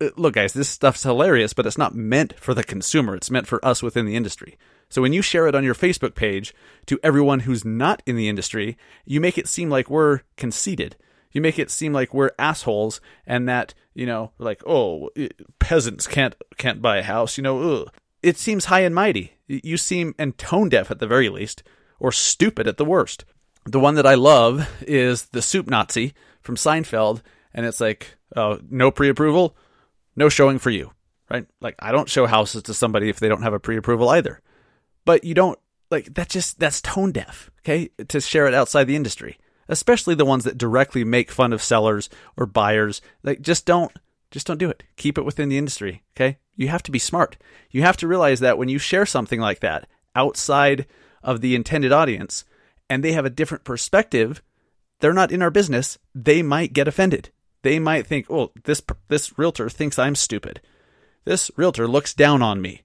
uh, 0.00 0.10
look, 0.16 0.34
guys, 0.34 0.52
this 0.52 0.68
stuff's 0.68 1.02
hilarious, 1.02 1.52
but 1.52 1.66
it's 1.66 1.78
not 1.78 1.94
meant 1.94 2.38
for 2.38 2.54
the 2.54 2.64
consumer. 2.64 3.14
It's 3.14 3.30
meant 3.30 3.46
for 3.46 3.64
us 3.64 3.82
within 3.82 4.06
the 4.06 4.16
industry. 4.16 4.58
So 4.88 5.02
when 5.02 5.12
you 5.12 5.22
share 5.22 5.48
it 5.48 5.54
on 5.54 5.64
your 5.64 5.74
Facebook 5.74 6.14
page 6.14 6.54
to 6.86 7.00
everyone 7.02 7.40
who's 7.40 7.64
not 7.64 8.02
in 8.06 8.16
the 8.16 8.28
industry, 8.28 8.76
you 9.04 9.20
make 9.20 9.36
it 9.36 9.48
seem 9.48 9.68
like 9.68 9.90
we're 9.90 10.20
conceited 10.36 10.96
you 11.36 11.42
make 11.42 11.58
it 11.58 11.70
seem 11.70 11.92
like 11.92 12.14
we're 12.14 12.30
assholes 12.38 12.98
and 13.26 13.46
that 13.46 13.74
you 13.94 14.06
know 14.06 14.32
like 14.38 14.62
oh 14.66 15.10
peasants 15.58 16.06
can't 16.06 16.34
can't 16.56 16.80
buy 16.80 16.96
a 16.96 17.02
house 17.02 17.36
you 17.36 17.42
know 17.42 17.60
ugh. 17.82 17.92
it 18.22 18.38
seems 18.38 18.64
high 18.64 18.80
and 18.80 18.94
mighty. 18.94 19.34
You 19.46 19.76
seem 19.76 20.14
and 20.18 20.36
tone 20.38 20.70
deaf 20.70 20.90
at 20.90 20.98
the 20.98 21.06
very 21.06 21.28
least 21.28 21.62
or 22.00 22.10
stupid 22.10 22.66
at 22.66 22.78
the 22.78 22.84
worst. 22.86 23.26
The 23.66 23.78
one 23.78 23.96
that 23.96 24.06
i 24.06 24.14
love 24.14 24.68
is 24.80 25.26
the 25.26 25.42
soup 25.42 25.68
nazi 25.68 26.14
from 26.40 26.56
seinfeld 26.56 27.20
and 27.52 27.66
it's 27.66 27.82
like 27.82 28.16
uh, 28.34 28.56
no 28.70 28.90
pre-approval 28.90 29.54
no 30.16 30.30
showing 30.30 30.58
for 30.58 30.70
you 30.70 30.90
right? 31.30 31.46
Like 31.60 31.74
i 31.80 31.92
don't 31.92 32.08
show 32.08 32.26
houses 32.26 32.62
to 32.62 32.74
somebody 32.74 33.10
if 33.10 33.20
they 33.20 33.28
don't 33.28 33.42
have 33.42 33.52
a 33.52 33.60
pre-approval 33.60 34.08
either. 34.08 34.40
But 35.04 35.22
you 35.22 35.34
don't 35.34 35.58
like 35.90 36.14
that 36.14 36.30
just 36.30 36.58
that's 36.58 36.80
tone 36.80 37.12
deaf 37.12 37.50
okay 37.60 37.90
to 38.08 38.22
share 38.22 38.46
it 38.46 38.54
outside 38.54 38.84
the 38.84 38.96
industry 38.96 39.38
especially 39.68 40.14
the 40.14 40.24
ones 40.24 40.44
that 40.44 40.58
directly 40.58 41.04
make 41.04 41.30
fun 41.30 41.52
of 41.52 41.62
sellers 41.62 42.08
or 42.36 42.46
buyers. 42.46 43.00
Like 43.22 43.40
just 43.40 43.66
don't 43.66 43.92
just 44.30 44.46
don't 44.46 44.58
do 44.58 44.70
it. 44.70 44.82
Keep 44.96 45.18
it 45.18 45.24
within 45.24 45.48
the 45.48 45.58
industry, 45.58 46.02
okay? 46.16 46.38
You 46.56 46.68
have 46.68 46.82
to 46.84 46.90
be 46.90 46.98
smart. 46.98 47.36
You 47.70 47.82
have 47.82 47.96
to 47.98 48.08
realize 48.08 48.40
that 48.40 48.58
when 48.58 48.68
you 48.68 48.78
share 48.78 49.06
something 49.06 49.40
like 49.40 49.60
that 49.60 49.88
outside 50.14 50.86
of 51.22 51.40
the 51.40 51.54
intended 51.54 51.92
audience 51.92 52.44
and 52.88 53.02
they 53.02 53.12
have 53.12 53.24
a 53.24 53.30
different 53.30 53.64
perspective, 53.64 54.42
they're 55.00 55.12
not 55.12 55.32
in 55.32 55.42
our 55.42 55.50
business, 55.50 55.98
they 56.14 56.42
might 56.42 56.72
get 56.72 56.88
offended. 56.88 57.30
They 57.62 57.78
might 57.78 58.06
think, 58.06 58.26
"Oh, 58.30 58.52
this 58.64 58.82
this 59.08 59.38
realtor 59.38 59.68
thinks 59.68 59.98
I'm 59.98 60.14
stupid. 60.14 60.60
This 61.24 61.50
realtor 61.56 61.88
looks 61.88 62.14
down 62.14 62.42
on 62.42 62.62
me." 62.62 62.82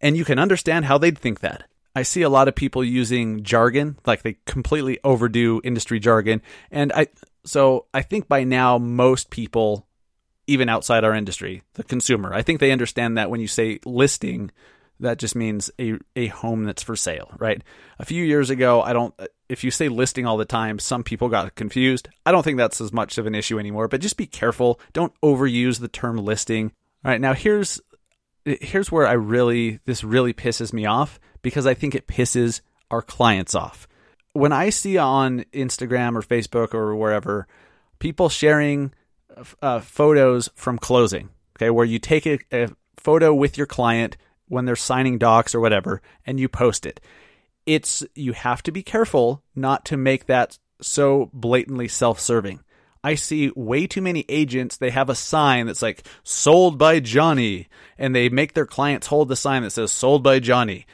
And 0.00 0.16
you 0.16 0.24
can 0.24 0.38
understand 0.38 0.84
how 0.84 0.98
they'd 0.98 1.18
think 1.18 1.40
that. 1.40 1.64
I 1.98 2.02
see 2.02 2.22
a 2.22 2.28
lot 2.28 2.46
of 2.46 2.54
people 2.54 2.84
using 2.84 3.42
jargon, 3.42 3.98
like 4.06 4.22
they 4.22 4.36
completely 4.46 5.00
overdo 5.02 5.60
industry 5.64 5.98
jargon. 5.98 6.42
And 6.70 6.92
I, 6.92 7.08
so 7.44 7.86
I 7.92 8.02
think 8.02 8.28
by 8.28 8.44
now, 8.44 8.78
most 8.78 9.30
people, 9.30 9.88
even 10.46 10.68
outside 10.68 11.02
our 11.02 11.12
industry, 11.12 11.64
the 11.74 11.82
consumer, 11.82 12.32
I 12.32 12.42
think 12.42 12.60
they 12.60 12.70
understand 12.70 13.18
that 13.18 13.30
when 13.30 13.40
you 13.40 13.48
say 13.48 13.80
listing, 13.84 14.52
that 15.00 15.18
just 15.18 15.34
means 15.34 15.72
a, 15.80 15.98
a 16.14 16.28
home 16.28 16.62
that's 16.62 16.84
for 16.84 16.94
sale, 16.94 17.32
right? 17.36 17.62
A 17.98 18.04
few 18.04 18.24
years 18.24 18.48
ago, 18.48 18.80
I 18.80 18.92
don't, 18.92 19.12
if 19.48 19.64
you 19.64 19.72
say 19.72 19.88
listing 19.88 20.24
all 20.24 20.36
the 20.36 20.44
time, 20.44 20.78
some 20.78 21.02
people 21.02 21.28
got 21.28 21.56
confused. 21.56 22.08
I 22.24 22.30
don't 22.30 22.44
think 22.44 22.58
that's 22.58 22.80
as 22.80 22.92
much 22.92 23.18
of 23.18 23.26
an 23.26 23.34
issue 23.34 23.58
anymore, 23.58 23.88
but 23.88 24.00
just 24.00 24.16
be 24.16 24.26
careful. 24.26 24.78
Don't 24.92 25.12
overuse 25.20 25.80
the 25.80 25.88
term 25.88 26.16
listing. 26.16 26.70
All 27.04 27.10
right, 27.10 27.20
now 27.20 27.34
here's 27.34 27.80
here's 28.44 28.90
where 28.90 29.06
I 29.06 29.12
really 29.12 29.80
this 29.84 30.02
really 30.02 30.32
pisses 30.32 30.72
me 30.72 30.86
off 30.86 31.20
because 31.48 31.66
I 31.66 31.74
think 31.74 31.94
it 31.94 32.06
pisses 32.06 32.60
our 32.90 33.02
clients 33.02 33.54
off. 33.54 33.88
When 34.32 34.52
I 34.52 34.70
see 34.70 34.98
on 34.98 35.44
Instagram 35.52 36.16
or 36.16 36.22
Facebook 36.22 36.74
or 36.74 36.94
wherever 36.94 37.48
people 37.98 38.28
sharing 38.28 38.92
uh, 39.62 39.80
photos 39.80 40.50
from 40.54 40.78
closing, 40.78 41.30
okay, 41.56 41.70
where 41.70 41.86
you 41.86 41.98
take 41.98 42.26
a, 42.26 42.38
a 42.52 42.68
photo 42.96 43.34
with 43.34 43.56
your 43.56 43.66
client 43.66 44.16
when 44.48 44.64
they're 44.64 44.76
signing 44.76 45.18
docs 45.18 45.54
or 45.54 45.60
whatever 45.60 46.02
and 46.26 46.38
you 46.38 46.48
post 46.48 46.86
it. 46.86 47.00
It's 47.66 48.04
you 48.14 48.32
have 48.32 48.62
to 48.64 48.72
be 48.72 48.82
careful 48.82 49.42
not 49.54 49.84
to 49.86 49.96
make 49.96 50.26
that 50.26 50.58
so 50.80 51.30
blatantly 51.32 51.88
self-serving. 51.88 52.60
I 53.02 53.14
see 53.14 53.52
way 53.54 53.86
too 53.86 54.02
many 54.02 54.24
agents. 54.28 54.76
They 54.76 54.90
have 54.90 55.08
a 55.08 55.14
sign 55.14 55.66
that's 55.66 55.82
like 55.82 56.06
sold 56.24 56.78
by 56.78 57.00
Johnny, 57.00 57.68
and 57.96 58.14
they 58.14 58.28
make 58.28 58.54
their 58.54 58.66
clients 58.66 59.06
hold 59.06 59.28
the 59.28 59.36
sign 59.36 59.62
that 59.62 59.70
says 59.70 59.92
sold 59.92 60.22
by 60.22 60.40
Johnny. 60.40 60.86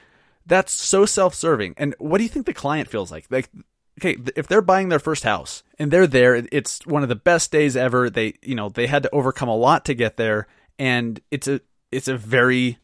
That's 0.46 0.72
so 0.72 1.06
self 1.06 1.34
serving. 1.34 1.74
And 1.76 1.94
what 1.98 2.18
do 2.18 2.24
you 2.24 2.30
think 2.30 2.46
the 2.46 2.54
client 2.54 2.88
feels 2.88 3.10
like? 3.10 3.26
Like, 3.30 3.48
okay, 4.00 4.16
if 4.36 4.46
they're 4.46 4.62
buying 4.62 4.88
their 4.88 4.98
first 4.98 5.24
house 5.24 5.62
and 5.78 5.90
they're 5.90 6.06
there, 6.06 6.34
it's 6.52 6.84
one 6.86 7.02
of 7.02 7.08
the 7.08 7.14
best 7.14 7.50
days 7.50 7.76
ever. 7.76 8.10
They, 8.10 8.34
you 8.42 8.54
know, 8.54 8.68
they 8.68 8.86
had 8.86 9.02
to 9.04 9.14
overcome 9.14 9.48
a 9.48 9.56
lot 9.56 9.84
to 9.86 9.94
get 9.94 10.16
there, 10.16 10.46
and 10.78 11.20
it's 11.30 11.48
a, 11.48 11.60
it's 11.90 12.08
a 12.08 12.16
very 12.16 12.78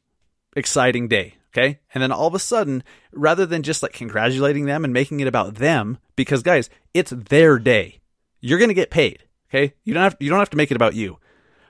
exciting 0.56 1.08
day. 1.08 1.34
Okay. 1.52 1.80
And 1.92 2.02
then 2.02 2.12
all 2.12 2.28
of 2.28 2.34
a 2.34 2.38
sudden, 2.38 2.84
rather 3.12 3.44
than 3.44 3.64
just 3.64 3.82
like 3.82 3.92
congratulating 3.92 4.66
them 4.66 4.84
and 4.84 4.92
making 4.92 5.20
it 5.20 5.26
about 5.26 5.56
them, 5.56 5.98
because 6.14 6.42
guys, 6.42 6.70
it's 6.94 7.10
their 7.10 7.58
day 7.58 8.00
you're 8.40 8.58
going 8.58 8.68
to 8.68 8.74
get 8.74 8.90
paid. 8.90 9.24
Okay. 9.48 9.74
You 9.84 9.94
don't 9.94 10.02
have, 10.02 10.16
you 10.20 10.30
don't 10.30 10.38
have 10.38 10.50
to 10.50 10.56
make 10.56 10.70
it 10.70 10.76
about 10.76 10.94
you, 10.94 11.18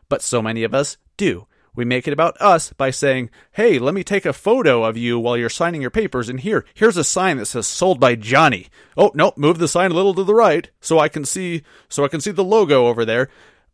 but 0.08 0.22
so 0.22 0.42
many 0.42 0.64
of 0.64 0.74
us 0.74 0.96
do. 1.16 1.46
We 1.74 1.84
make 1.84 2.06
it 2.06 2.12
about 2.12 2.40
us 2.40 2.72
by 2.72 2.90
saying, 2.90 3.30
"Hey, 3.52 3.78
let 3.78 3.94
me 3.94 4.02
take 4.02 4.26
a 4.26 4.32
photo 4.32 4.84
of 4.84 4.96
you 4.96 5.18
while 5.18 5.36
you're 5.36 5.48
signing 5.48 5.80
your 5.80 5.90
papers 5.90 6.28
and 6.28 6.40
here, 6.40 6.64
here's 6.74 6.96
a 6.96 7.04
sign 7.04 7.36
that 7.38 7.46
says 7.46 7.66
sold 7.66 8.00
by 8.00 8.14
Johnny." 8.14 8.68
Oh, 8.96 9.10
no, 9.14 9.32
move 9.36 9.58
the 9.58 9.68
sign 9.68 9.90
a 9.90 9.94
little 9.94 10.14
to 10.14 10.24
the 10.24 10.34
right 10.34 10.70
so 10.80 10.98
I 10.98 11.08
can 11.08 11.24
see 11.24 11.62
so 11.88 12.04
I 12.04 12.08
can 12.08 12.20
see 12.20 12.32
the 12.32 12.44
logo 12.44 12.86
over 12.86 13.04
there. 13.04 13.28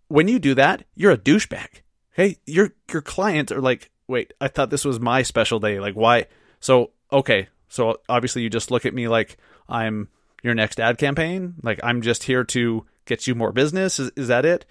When 0.08 0.28
you 0.28 0.38
do 0.38 0.54
that, 0.54 0.84
you're 0.94 1.12
a 1.12 1.18
douchebag. 1.18 1.82
Hey, 2.12 2.36
your 2.46 2.74
your 2.90 3.02
clients 3.02 3.52
are 3.52 3.60
like, 3.60 3.90
"Wait, 4.06 4.32
I 4.40 4.48
thought 4.48 4.70
this 4.70 4.84
was 4.84 5.00
my 5.00 5.22
special 5.22 5.58
day. 5.58 5.80
Like 5.80 5.94
why?" 5.94 6.26
So, 6.60 6.92
okay. 7.12 7.48
So 7.68 8.00
obviously 8.08 8.42
you 8.42 8.50
just 8.50 8.70
look 8.70 8.86
at 8.86 8.94
me 8.94 9.08
like 9.08 9.36
I'm 9.68 10.08
your 10.42 10.54
next 10.54 10.78
ad 10.78 10.98
campaign, 10.98 11.54
like 11.62 11.80
I'm 11.82 12.02
just 12.02 12.24
here 12.24 12.44
to 12.44 12.86
get 13.04 13.26
you 13.26 13.34
more 13.34 13.52
business. 13.52 13.98
Is, 13.98 14.10
is 14.16 14.28
that 14.28 14.44
it? 14.44 14.64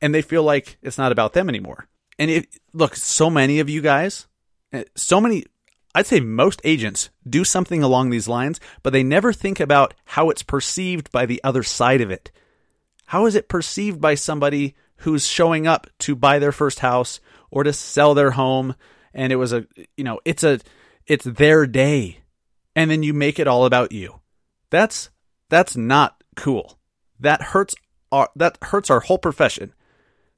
And 0.00 0.14
they 0.14 0.22
feel 0.22 0.42
like 0.42 0.78
it's 0.82 0.98
not 0.98 1.12
about 1.12 1.34
them 1.34 1.48
anymore. 1.48 1.86
And 2.20 2.46
look, 2.74 2.96
so 2.96 3.30
many 3.30 3.60
of 3.60 3.70
you 3.70 3.80
guys, 3.80 4.26
eh, 4.74 4.84
so 4.94 5.22
many, 5.22 5.46
I'd 5.94 6.06
say 6.06 6.20
most 6.20 6.60
agents 6.64 7.08
do 7.26 7.44
something 7.44 7.82
along 7.82 8.10
these 8.10 8.28
lines, 8.28 8.60
but 8.82 8.92
they 8.92 9.02
never 9.02 9.32
think 9.32 9.58
about 9.58 9.94
how 10.04 10.28
it's 10.28 10.42
perceived 10.42 11.10
by 11.10 11.24
the 11.24 11.42
other 11.42 11.62
side 11.62 12.02
of 12.02 12.10
it. 12.10 12.30
How 13.06 13.24
is 13.24 13.34
it 13.34 13.48
perceived 13.48 14.02
by 14.02 14.16
somebody 14.16 14.74
who's 14.96 15.26
showing 15.26 15.66
up 15.66 15.86
to 16.00 16.14
buy 16.14 16.38
their 16.38 16.52
first 16.52 16.80
house 16.80 17.20
or 17.50 17.64
to 17.64 17.72
sell 17.72 18.12
their 18.12 18.32
home? 18.32 18.74
And 19.14 19.32
it 19.32 19.36
was 19.36 19.54
a, 19.54 19.66
you 19.96 20.04
know, 20.04 20.20
it's 20.26 20.44
a, 20.44 20.60
it's 21.06 21.24
their 21.24 21.66
day. 21.66 22.18
And 22.76 22.90
then 22.90 23.02
you 23.02 23.14
make 23.14 23.38
it 23.38 23.48
all 23.48 23.64
about 23.64 23.92
you. 23.92 24.20
That's, 24.68 25.08
that's 25.48 25.74
not 25.74 26.22
cool. 26.36 26.78
That 27.18 27.40
hurts 27.40 27.74
our, 28.12 28.28
that 28.36 28.58
hurts 28.60 28.90
our 28.90 29.00
whole 29.00 29.18
profession. 29.18 29.72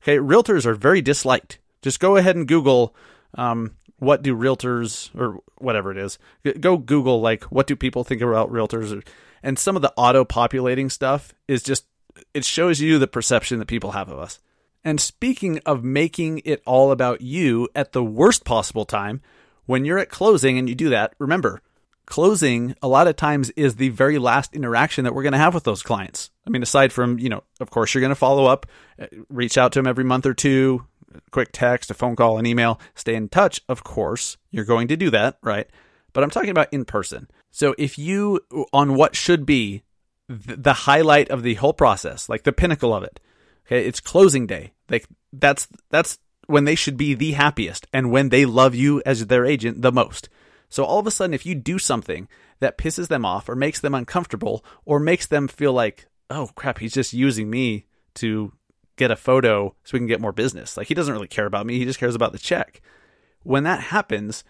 Okay. 0.03 0.19
Realtors 0.19 0.65
are 0.65 0.75
very 0.75 1.03
disliked 1.03 1.59
just 1.83 2.01
go 2.01 2.17
ahead 2.17 2.37
and 2.37 2.49
Google 2.49 2.95
um, 3.35 3.77
what 3.99 4.23
do 4.23 4.37
realtors 4.37 5.15
or 5.19 5.41
whatever 5.59 5.91
it 5.91 5.99
is. 5.99 6.19
Go 6.61 6.77
Google 6.77 7.21
like 7.21 7.45
what 7.45 7.67
do 7.67 7.77
people 7.77 8.05
think 8.05 8.23
about 8.23 8.51
realtors, 8.51 9.05
and 9.43 9.59
some 9.59 9.77
of 9.77 9.83
the 9.83 9.93
auto 9.97 10.25
populating 10.25 10.89
stuff 10.89 11.35
is 11.47 11.63
just 11.63 11.87
it 12.35 12.45
shows 12.45 12.81
you 12.81 12.99
the 12.99 13.07
perception 13.07 13.59
that 13.59 13.69
people 13.69 13.93
have 13.93 14.09
of 14.09 14.19
us. 14.19 14.39
And 14.85 15.01
speaking 15.01 15.61
of 15.65 15.85
making 15.85 16.43
it 16.45 16.63
all 16.67 16.91
about 16.91 17.21
you 17.21 17.69
at 17.75 17.93
the 17.93 18.03
worst 18.03 18.45
possible 18.45 18.85
time, 18.85 19.21
when 19.67 19.85
you're 19.85 19.99
at 19.99 20.09
closing 20.09 20.59
and 20.59 20.69
you 20.69 20.75
do 20.75 20.89
that, 20.89 21.15
remember, 21.19 21.63
closing 22.07 22.75
a 22.83 22.89
lot 22.89 23.07
of 23.07 23.17
times 23.17 23.51
is 23.51 23.77
the 23.77 23.91
very 23.91 24.19
last 24.19 24.55
interaction 24.55 25.05
that 25.05 25.15
we're 25.15 25.23
going 25.23 25.33
to 25.33 25.39
have 25.39 25.55
with 25.55 25.65
those 25.65 25.83
clients. 25.83 26.31
I 26.47 26.51
mean, 26.51 26.63
aside 26.63 26.93
from, 26.93 27.19
you 27.19 27.29
know, 27.29 27.45
of 27.61 27.71
course, 27.71 27.95
you're 27.95 28.01
going 28.01 28.11
to 28.11 28.17
follow 28.17 28.47
up, 28.47 28.67
uh, 29.01 29.07
reach 29.29 29.57
out 29.57 29.73
to 29.73 29.79
them 29.79 29.87
every 29.87 30.05
month 30.05 30.27
or 30.27 30.35
two, 30.35 30.85
quick 31.31 31.51
text, 31.53 31.91
a 31.91 31.95
phone 31.95 32.17
call, 32.17 32.39
an 32.39 32.47
email, 32.47 32.81
stay 32.95 33.15
in 33.15 33.29
touch, 33.29 33.61
of 33.69 33.85
course, 33.85 34.37
you're 34.51 34.65
going 34.65 34.89
to 34.89 34.97
do 34.97 35.11
that, 35.11 35.39
right? 35.43 35.69
But 36.13 36.25
I'm 36.25 36.31
talking 36.31 36.51
about 36.51 36.73
in 36.73 36.85
person. 36.85 37.29
So 37.51 37.75
if 37.79 37.99
you, 37.99 38.41
on 38.73 38.95
what 38.95 39.17
should 39.17 39.47
be 39.47 39.83
the 40.29 40.73
highlight 40.73 41.31
of 41.31 41.43
the 41.43 41.55
whole 41.55 41.73
process, 41.73 42.29
like 42.29 42.45
the 42.45 42.53
pinnacle 42.53 42.95
of 42.95 43.03
it, 43.03 43.21
okay, 43.67 43.87
it's 43.87 44.01
closing 44.01 44.47
day. 44.47 44.73
Like 44.89 45.07
that's, 45.33 45.69
that's 45.91 46.19
when 46.47 46.65
they 46.65 46.75
should 46.75 46.97
be 46.97 47.15
the 47.15 47.33
happiest 47.33 47.87
and 47.93 48.11
when 48.11 48.29
they 48.29 48.45
love 48.45 48.75
you 48.75 49.03
as 49.07 49.27
their 49.27 49.45
agent 49.45 49.83
the 49.83 49.93
most. 49.93 50.29
So 50.69 50.85
all 50.85 50.99
of 50.99 51.07
a 51.07 51.11
sudden, 51.11 51.35
if 51.35 51.45
you 51.45 51.55
do 51.55 51.79
something 51.79 52.29
that 52.61 52.79
pisses 52.79 53.09
them 53.09 53.25
off 53.25 53.49
or 53.49 53.55
makes 53.55 53.81
them 53.81 53.95
uncomfortable 53.95 54.65
or 54.85 54.99
makes 54.99 55.27
them 55.27 55.49
feel 55.49 55.73
like, 55.73 56.07
oh 56.31 56.51
crap, 56.55 56.79
he's 56.79 56.95
just 56.95 57.13
using 57.13 57.51
me 57.51 57.87
to 58.15 58.53
get 58.97 59.11
a 59.11 59.17
photo 59.17 59.75
so 59.85 59.93
we 59.93 60.01
can 60.01 60.07
get 60.07 60.21
more 60.21 60.33
business. 60.33 60.77
Like 60.77 60.89
he 60.89 60.95
doesn't 60.95 61.13
really 61.13 61.29
care 61.29 61.47
about 61.47 61.67
me, 61.67 61.79
he 61.79 61.85
just 61.85 61.99
cares 61.99 62.15
about 62.15 62.33
the 62.33 62.39
check. 62.39 62.81
When 63.43 63.65
that 63.65 63.81
happens, 63.81 64.45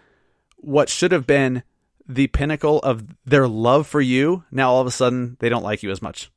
what 0.57 0.89
should 0.89 1.11
have 1.11 1.25
been 1.25 1.63
the 2.07 2.27
pinnacle 2.27 2.79
of 2.79 3.05
their 3.25 3.47
love 3.47 3.87
for 3.87 4.01
you, 4.01 4.43
now 4.51 4.71
all 4.71 4.81
of 4.81 4.87
a 4.87 4.91
sudden 4.91 5.37
they 5.39 5.49
don't 5.49 5.63
like 5.63 5.83
you 5.83 5.91
as 5.91 6.01
much. 6.01 6.31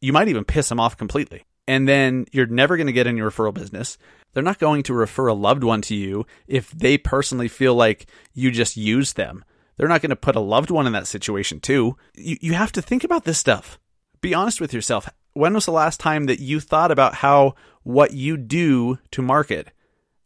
You 0.00 0.12
might 0.12 0.28
even 0.28 0.44
piss 0.44 0.68
them 0.68 0.80
off 0.80 0.96
completely. 0.96 1.44
And 1.68 1.86
then 1.86 2.26
you're 2.32 2.46
never 2.46 2.76
going 2.76 2.88
to 2.88 2.92
get 2.92 3.06
any 3.06 3.20
referral 3.20 3.54
business. 3.54 3.96
They're 4.32 4.42
not 4.42 4.58
going 4.58 4.82
to 4.84 4.94
refer 4.94 5.28
a 5.28 5.34
loved 5.34 5.62
one 5.62 5.82
to 5.82 5.94
you 5.94 6.26
if 6.46 6.70
they 6.70 6.98
personally 6.98 7.48
feel 7.48 7.74
like 7.74 8.06
you 8.32 8.50
just 8.50 8.76
used 8.76 9.16
them. 9.16 9.44
They're 9.76 9.88
not 9.88 10.02
going 10.02 10.10
to 10.10 10.16
put 10.16 10.36
a 10.36 10.40
loved 10.40 10.70
one 10.70 10.86
in 10.86 10.92
that 10.94 11.06
situation 11.06 11.60
too. 11.60 11.96
You, 12.14 12.36
you 12.40 12.52
have 12.54 12.72
to 12.72 12.82
think 12.82 13.04
about 13.04 13.24
this 13.24 13.38
stuff. 13.38 13.78
Be 14.20 14.34
honest 14.34 14.60
with 14.60 14.74
yourself 14.74 15.08
when 15.40 15.54
was 15.54 15.64
the 15.64 15.72
last 15.72 15.98
time 15.98 16.26
that 16.26 16.38
you 16.38 16.60
thought 16.60 16.90
about 16.90 17.14
how 17.14 17.54
what 17.82 18.12
you 18.12 18.36
do 18.36 18.98
to 19.10 19.22
market, 19.22 19.68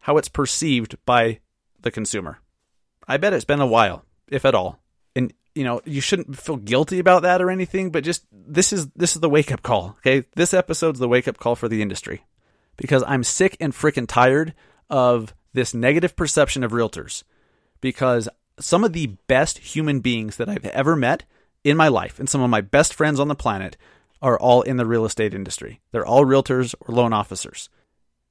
how 0.00 0.18
it's 0.18 0.28
perceived 0.28 0.96
by 1.06 1.38
the 1.80 1.92
consumer? 1.92 2.40
I 3.06 3.16
bet 3.16 3.32
it's 3.32 3.44
been 3.44 3.60
a 3.60 3.66
while, 3.66 4.04
if 4.28 4.44
at 4.44 4.56
all. 4.56 4.80
And 5.14 5.32
you 5.54 5.62
know, 5.62 5.80
you 5.84 6.00
shouldn't 6.00 6.36
feel 6.36 6.56
guilty 6.56 6.98
about 6.98 7.22
that 7.22 7.40
or 7.40 7.48
anything, 7.48 7.90
but 7.90 8.02
just 8.02 8.26
this 8.32 8.72
is 8.72 8.88
this 8.96 9.14
is 9.14 9.20
the 9.20 9.30
wake 9.30 9.52
up 9.52 9.62
call. 9.62 9.96
Okay, 9.98 10.26
this 10.34 10.52
episode's 10.52 10.98
the 10.98 11.08
wake 11.08 11.28
up 11.28 11.38
call 11.38 11.54
for 11.54 11.68
the 11.68 11.80
industry 11.80 12.24
because 12.76 13.04
I'm 13.06 13.22
sick 13.22 13.56
and 13.60 13.72
freaking 13.72 14.08
tired 14.08 14.52
of 14.90 15.32
this 15.52 15.72
negative 15.72 16.16
perception 16.16 16.64
of 16.64 16.72
realtors. 16.72 17.22
Because 17.80 18.28
some 18.58 18.82
of 18.82 18.92
the 18.92 19.06
best 19.28 19.58
human 19.58 20.00
beings 20.00 20.38
that 20.38 20.48
I've 20.48 20.66
ever 20.66 20.96
met 20.96 21.22
in 21.62 21.76
my 21.76 21.86
life 21.88 22.18
and 22.18 22.28
some 22.28 22.40
of 22.40 22.50
my 22.50 22.60
best 22.60 22.92
friends 22.92 23.20
on 23.20 23.28
the 23.28 23.34
planet 23.36 23.76
are 24.24 24.40
all 24.40 24.62
in 24.62 24.78
the 24.78 24.86
real 24.86 25.04
estate 25.04 25.34
industry. 25.34 25.82
They're 25.92 26.06
all 26.06 26.24
realtors 26.24 26.74
or 26.80 26.94
loan 26.94 27.12
officers. 27.12 27.68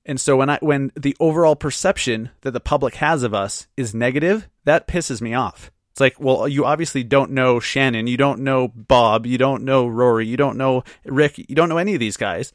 And 0.05 0.19
so 0.19 0.35
when 0.35 0.49
I 0.49 0.57
when 0.59 0.91
the 0.95 1.15
overall 1.19 1.55
perception 1.55 2.31
that 2.41 2.51
the 2.51 2.59
public 2.59 2.95
has 2.95 3.21
of 3.21 3.33
us 3.33 3.67
is 3.77 3.93
negative, 3.93 4.49
that 4.65 4.87
pisses 4.87 5.21
me 5.21 5.35
off. 5.35 5.71
It's 5.91 6.01
like, 6.01 6.19
well, 6.19 6.47
you 6.47 6.65
obviously 6.65 7.03
don't 7.03 7.31
know 7.31 7.59
Shannon, 7.59 8.07
you 8.07 8.17
don't 8.17 8.39
know 8.39 8.67
Bob, 8.67 9.27
you 9.27 9.37
don't 9.37 9.63
know 9.63 9.87
Rory, 9.87 10.25
you 10.25 10.35
don't 10.35 10.57
know 10.57 10.83
Rick, 11.05 11.37
you 11.37 11.55
don't 11.55 11.69
know 11.69 11.77
any 11.77 11.93
of 11.93 11.99
these 11.99 12.17
guys. 12.17 12.51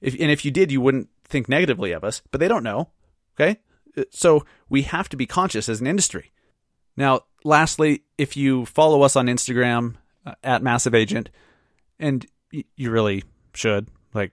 If 0.00 0.14
and 0.14 0.30
if 0.30 0.44
you 0.44 0.50
did, 0.50 0.72
you 0.72 0.80
wouldn't 0.80 1.10
think 1.24 1.50
negatively 1.50 1.92
of 1.92 2.02
us, 2.02 2.22
but 2.30 2.40
they 2.40 2.48
don't 2.48 2.64
know. 2.64 2.88
Okay? 3.38 3.60
So 4.10 4.46
we 4.70 4.82
have 4.82 5.10
to 5.10 5.16
be 5.18 5.26
conscious 5.26 5.68
as 5.68 5.82
an 5.82 5.86
industry. 5.86 6.32
Now, 6.96 7.24
lastly, 7.44 8.04
if 8.16 8.38
you 8.38 8.64
follow 8.64 9.02
us 9.02 9.16
on 9.16 9.26
Instagram 9.26 9.96
uh, 10.24 10.34
at 10.42 10.62
Massive 10.62 10.94
Agent, 10.94 11.28
and 12.00 12.26
you 12.50 12.90
really 12.90 13.24
should. 13.54 13.88
Like, 14.14 14.32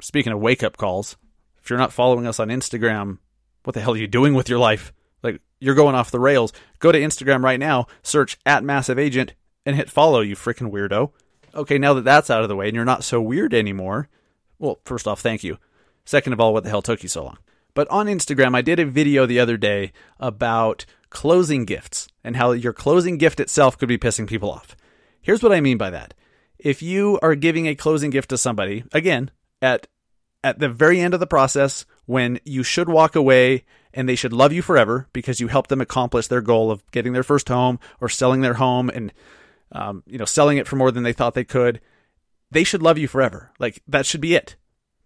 speaking 0.00 0.32
of 0.32 0.40
wake 0.40 0.62
up 0.62 0.76
calls, 0.76 1.16
if 1.62 1.70
you're 1.70 1.78
not 1.78 1.92
following 1.92 2.26
us 2.26 2.40
on 2.40 2.48
Instagram, 2.48 3.18
what 3.64 3.74
the 3.74 3.80
hell 3.80 3.94
are 3.94 3.98
you 3.98 4.06
doing 4.06 4.34
with 4.34 4.48
your 4.48 4.58
life? 4.58 4.92
Like, 5.22 5.40
you're 5.60 5.74
going 5.74 5.94
off 5.94 6.10
the 6.10 6.20
rails. 6.20 6.52
Go 6.78 6.92
to 6.92 7.00
Instagram 7.00 7.42
right 7.42 7.60
now, 7.60 7.86
search 8.02 8.38
at 8.46 8.64
Massive 8.64 8.98
Agent, 8.98 9.34
and 9.66 9.76
hit 9.76 9.90
follow, 9.90 10.20
you 10.20 10.36
freaking 10.36 10.70
weirdo. 10.70 11.12
Okay, 11.54 11.78
now 11.78 11.94
that 11.94 12.04
that's 12.04 12.30
out 12.30 12.42
of 12.42 12.48
the 12.48 12.56
way 12.56 12.68
and 12.68 12.74
you're 12.74 12.84
not 12.84 13.04
so 13.04 13.20
weird 13.20 13.52
anymore, 13.54 14.08
well, 14.58 14.80
first 14.84 15.08
off, 15.08 15.20
thank 15.20 15.42
you. 15.42 15.58
Second 16.04 16.32
of 16.32 16.40
all, 16.40 16.52
what 16.52 16.64
the 16.64 16.70
hell 16.70 16.82
took 16.82 17.02
you 17.02 17.08
so 17.08 17.24
long? 17.24 17.38
But 17.74 17.88
on 17.90 18.06
Instagram, 18.06 18.56
I 18.56 18.62
did 18.62 18.80
a 18.80 18.86
video 18.86 19.26
the 19.26 19.40
other 19.40 19.56
day 19.56 19.92
about 20.18 20.84
closing 21.10 21.64
gifts 21.64 22.08
and 22.24 22.36
how 22.36 22.52
your 22.52 22.72
closing 22.72 23.18
gift 23.18 23.40
itself 23.40 23.78
could 23.78 23.88
be 23.88 23.98
pissing 23.98 24.26
people 24.26 24.50
off. 24.50 24.76
Here's 25.20 25.42
what 25.42 25.52
I 25.52 25.60
mean 25.60 25.78
by 25.78 25.90
that 25.90 26.14
if 26.58 26.82
you 26.82 27.18
are 27.22 27.34
giving 27.34 27.66
a 27.66 27.74
closing 27.74 28.10
gift 28.10 28.30
to 28.30 28.38
somebody, 28.38 28.84
again, 28.92 29.30
at 29.62 29.86
at 30.44 30.58
the 30.60 30.68
very 30.68 31.00
end 31.00 31.14
of 31.14 31.20
the 31.20 31.26
process 31.26 31.84
when 32.06 32.38
you 32.44 32.62
should 32.62 32.88
walk 32.88 33.16
away 33.16 33.64
and 33.92 34.08
they 34.08 34.14
should 34.14 34.32
love 34.32 34.52
you 34.52 34.62
forever 34.62 35.08
because 35.12 35.40
you 35.40 35.48
helped 35.48 35.68
them 35.68 35.80
accomplish 35.80 36.28
their 36.28 36.40
goal 36.40 36.70
of 36.70 36.88
getting 36.92 37.12
their 37.12 37.24
first 37.24 37.48
home 37.48 37.80
or 38.00 38.08
selling 38.08 38.40
their 38.40 38.54
home 38.54 38.88
and 38.88 39.12
um, 39.72 40.02
you 40.06 40.18
know 40.18 40.24
selling 40.24 40.58
it 40.58 40.66
for 40.66 40.76
more 40.76 40.90
than 40.90 41.02
they 41.02 41.12
thought 41.12 41.34
they 41.34 41.44
could 41.44 41.80
they 42.50 42.64
should 42.64 42.82
love 42.82 42.98
you 42.98 43.08
forever. 43.08 43.50
Like 43.58 43.82
that 43.86 44.06
should 44.06 44.20
be 44.20 44.34
it. 44.34 44.56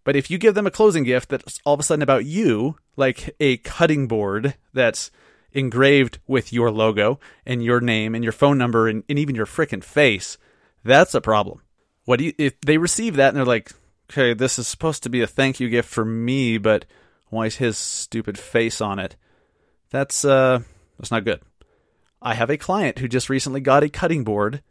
But 0.05 0.17
if 0.17 0.31
you 0.31 0.39
give 0.39 0.55
them 0.55 0.67
a 0.67 0.71
closing 0.71 1.05
gift 1.05 1.29
that's 1.29 1.61
all 1.65 1.75
of 1.75 1.81
a 1.81 1.83
sudden 1.83 2.03
about 2.03 2.25
you 2.25 2.77
like 2.97 3.35
a 3.41 3.57
cutting 3.59 4.07
board 4.07 4.55
that's 4.73 5.11
engraved 5.53 6.19
with 6.27 6.53
your 6.53 6.71
logo 6.71 7.21
and 7.45 7.63
your 7.63 7.81
name 7.81 8.15
and 8.15 8.25
your 8.25 8.33
phone 8.33 8.59
number 8.59 8.89
and, 8.89 9.05
and 9.09 9.19
even 9.19 9.35
your 9.35 9.47
freaking 9.47 9.83
face 9.83 10.39
that's 10.85 11.15
a 11.15 11.21
problem. 11.21 11.61
What 12.05 12.19
do 12.19 12.27
you 12.27 12.33
if 12.39 12.61
they 12.61 12.79
receive 12.79 13.17
that 13.17 13.29
and 13.29 13.37
they're 13.37 13.45
like, 13.45 13.73
okay, 14.11 14.35
this 14.35 14.59
is 14.59 14.67
supposed 14.67 15.03
to 15.05 15.09
be 15.09 15.21
a 15.21 15.27
thank 15.27 15.61
you 15.61 15.69
gift 15.69 15.89
for 15.89 16.05
me, 16.05 16.59
but 16.59 16.85
why 17.31 17.47
is 17.47 17.57
his 17.57 17.79
stupid 17.79 18.39
face 18.39 18.81
on 18.81 18.99
it? 18.99 19.17
That's 19.91 20.25
uh 20.25 20.61
that's 20.99 21.11
not 21.11 21.25
good. 21.25 21.41
I 22.21 22.35
have 22.35 22.51
a 22.51 22.57
client 22.57 22.99
who 22.99 23.09
just 23.09 23.31
recently 23.31 23.61
got 23.61 23.83
a 23.83 23.89
cutting 23.89 24.25
board 24.25 24.63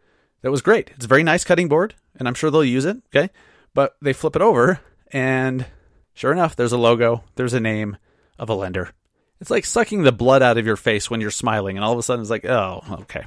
that 0.41 0.51
was 0.51 0.61
great. 0.61 0.91
It's 0.95 1.05
a 1.05 1.09
very 1.09 1.23
nice 1.23 1.43
cutting 1.43 1.67
board, 1.67 1.95
and 2.15 2.27
I'm 2.27 2.33
sure 2.33 2.49
they'll 2.49 2.63
use 2.63 2.85
it, 2.85 2.97
okay? 3.13 3.29
But 3.73 3.95
they 4.01 4.13
flip 4.13 4.35
it 4.35 4.41
over 4.41 4.79
and 5.11 5.65
sure 6.13 6.31
enough, 6.31 6.55
there's 6.55 6.71
a 6.71 6.77
logo, 6.77 7.23
there's 7.35 7.53
a 7.53 7.59
name 7.59 7.97
of 8.39 8.49
a 8.49 8.53
lender. 8.53 8.91
It's 9.39 9.51
like 9.51 9.65
sucking 9.65 10.03
the 10.03 10.11
blood 10.11 10.43
out 10.43 10.57
of 10.57 10.65
your 10.65 10.75
face 10.75 11.09
when 11.09 11.19
you're 11.19 11.31
smiling, 11.31 11.77
and 11.77 11.83
all 11.83 11.93
of 11.93 11.99
a 11.99 12.03
sudden 12.03 12.21
it's 12.21 12.29
like, 12.29 12.45
oh, 12.45 12.83
okay. 13.01 13.25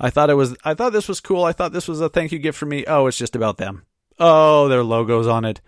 I 0.00 0.10
thought 0.10 0.30
it 0.30 0.34
was 0.34 0.56
I 0.64 0.74
thought 0.74 0.92
this 0.92 1.08
was 1.08 1.20
cool. 1.20 1.44
I 1.44 1.52
thought 1.52 1.72
this 1.72 1.88
was 1.88 2.00
a 2.00 2.08
thank 2.08 2.32
you 2.32 2.38
gift 2.38 2.58
for 2.58 2.66
me. 2.66 2.84
Oh, 2.86 3.06
it's 3.06 3.18
just 3.18 3.36
about 3.36 3.58
them. 3.58 3.84
Oh, 4.18 4.68
their 4.68 4.84
logos 4.84 5.26
on 5.26 5.44
it. 5.44 5.60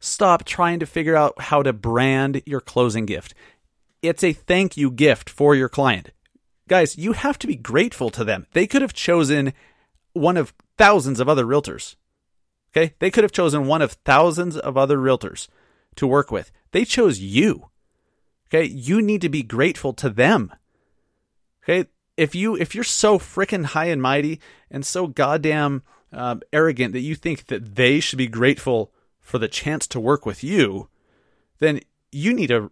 Stop 0.00 0.44
trying 0.44 0.80
to 0.80 0.86
figure 0.86 1.16
out 1.16 1.40
how 1.40 1.62
to 1.62 1.72
brand 1.72 2.42
your 2.46 2.60
closing 2.60 3.06
gift. 3.06 3.34
it's 4.02 4.24
a 4.24 4.32
thank 4.32 4.76
you 4.76 4.90
gift 4.90 5.28
for 5.28 5.54
your 5.54 5.68
client. 5.68 6.10
Guys, 6.68 6.96
you 6.96 7.12
have 7.12 7.38
to 7.38 7.46
be 7.46 7.56
grateful 7.56 8.10
to 8.10 8.24
them. 8.24 8.46
They 8.52 8.66
could 8.66 8.82
have 8.82 8.92
chosen 8.92 9.52
one 10.12 10.36
of 10.36 10.54
thousands 10.78 11.20
of 11.20 11.28
other 11.28 11.44
realtors. 11.44 11.96
Okay? 12.70 12.94
They 12.98 13.10
could 13.10 13.24
have 13.24 13.32
chosen 13.32 13.66
one 13.66 13.82
of 13.82 13.92
thousands 14.04 14.56
of 14.56 14.76
other 14.76 14.96
realtors 14.96 15.48
to 15.96 16.06
work 16.06 16.30
with. 16.30 16.52
They 16.72 16.84
chose 16.84 17.18
you. 17.18 17.70
Okay? 18.48 18.64
You 18.64 19.02
need 19.02 19.20
to 19.22 19.28
be 19.28 19.42
grateful 19.42 19.92
to 19.94 20.08
them. 20.08 20.52
Okay? 21.64 21.88
If 22.20 22.34
you 22.34 22.54
if 22.54 22.74
you're 22.74 22.84
so 22.84 23.18
freaking 23.18 23.64
high 23.64 23.86
and 23.86 24.02
mighty 24.02 24.40
and 24.70 24.84
so 24.84 25.06
goddamn 25.06 25.82
um, 26.12 26.42
arrogant 26.52 26.92
that 26.92 27.00
you 27.00 27.14
think 27.14 27.46
that 27.46 27.76
they 27.76 27.98
should 27.98 28.18
be 28.18 28.26
grateful 28.26 28.92
for 29.20 29.38
the 29.38 29.48
chance 29.48 29.86
to 29.86 29.98
work 29.98 30.26
with 30.26 30.44
you, 30.44 30.88
then 31.60 31.80
you 32.12 32.34
need 32.34 32.50
a 32.50 32.70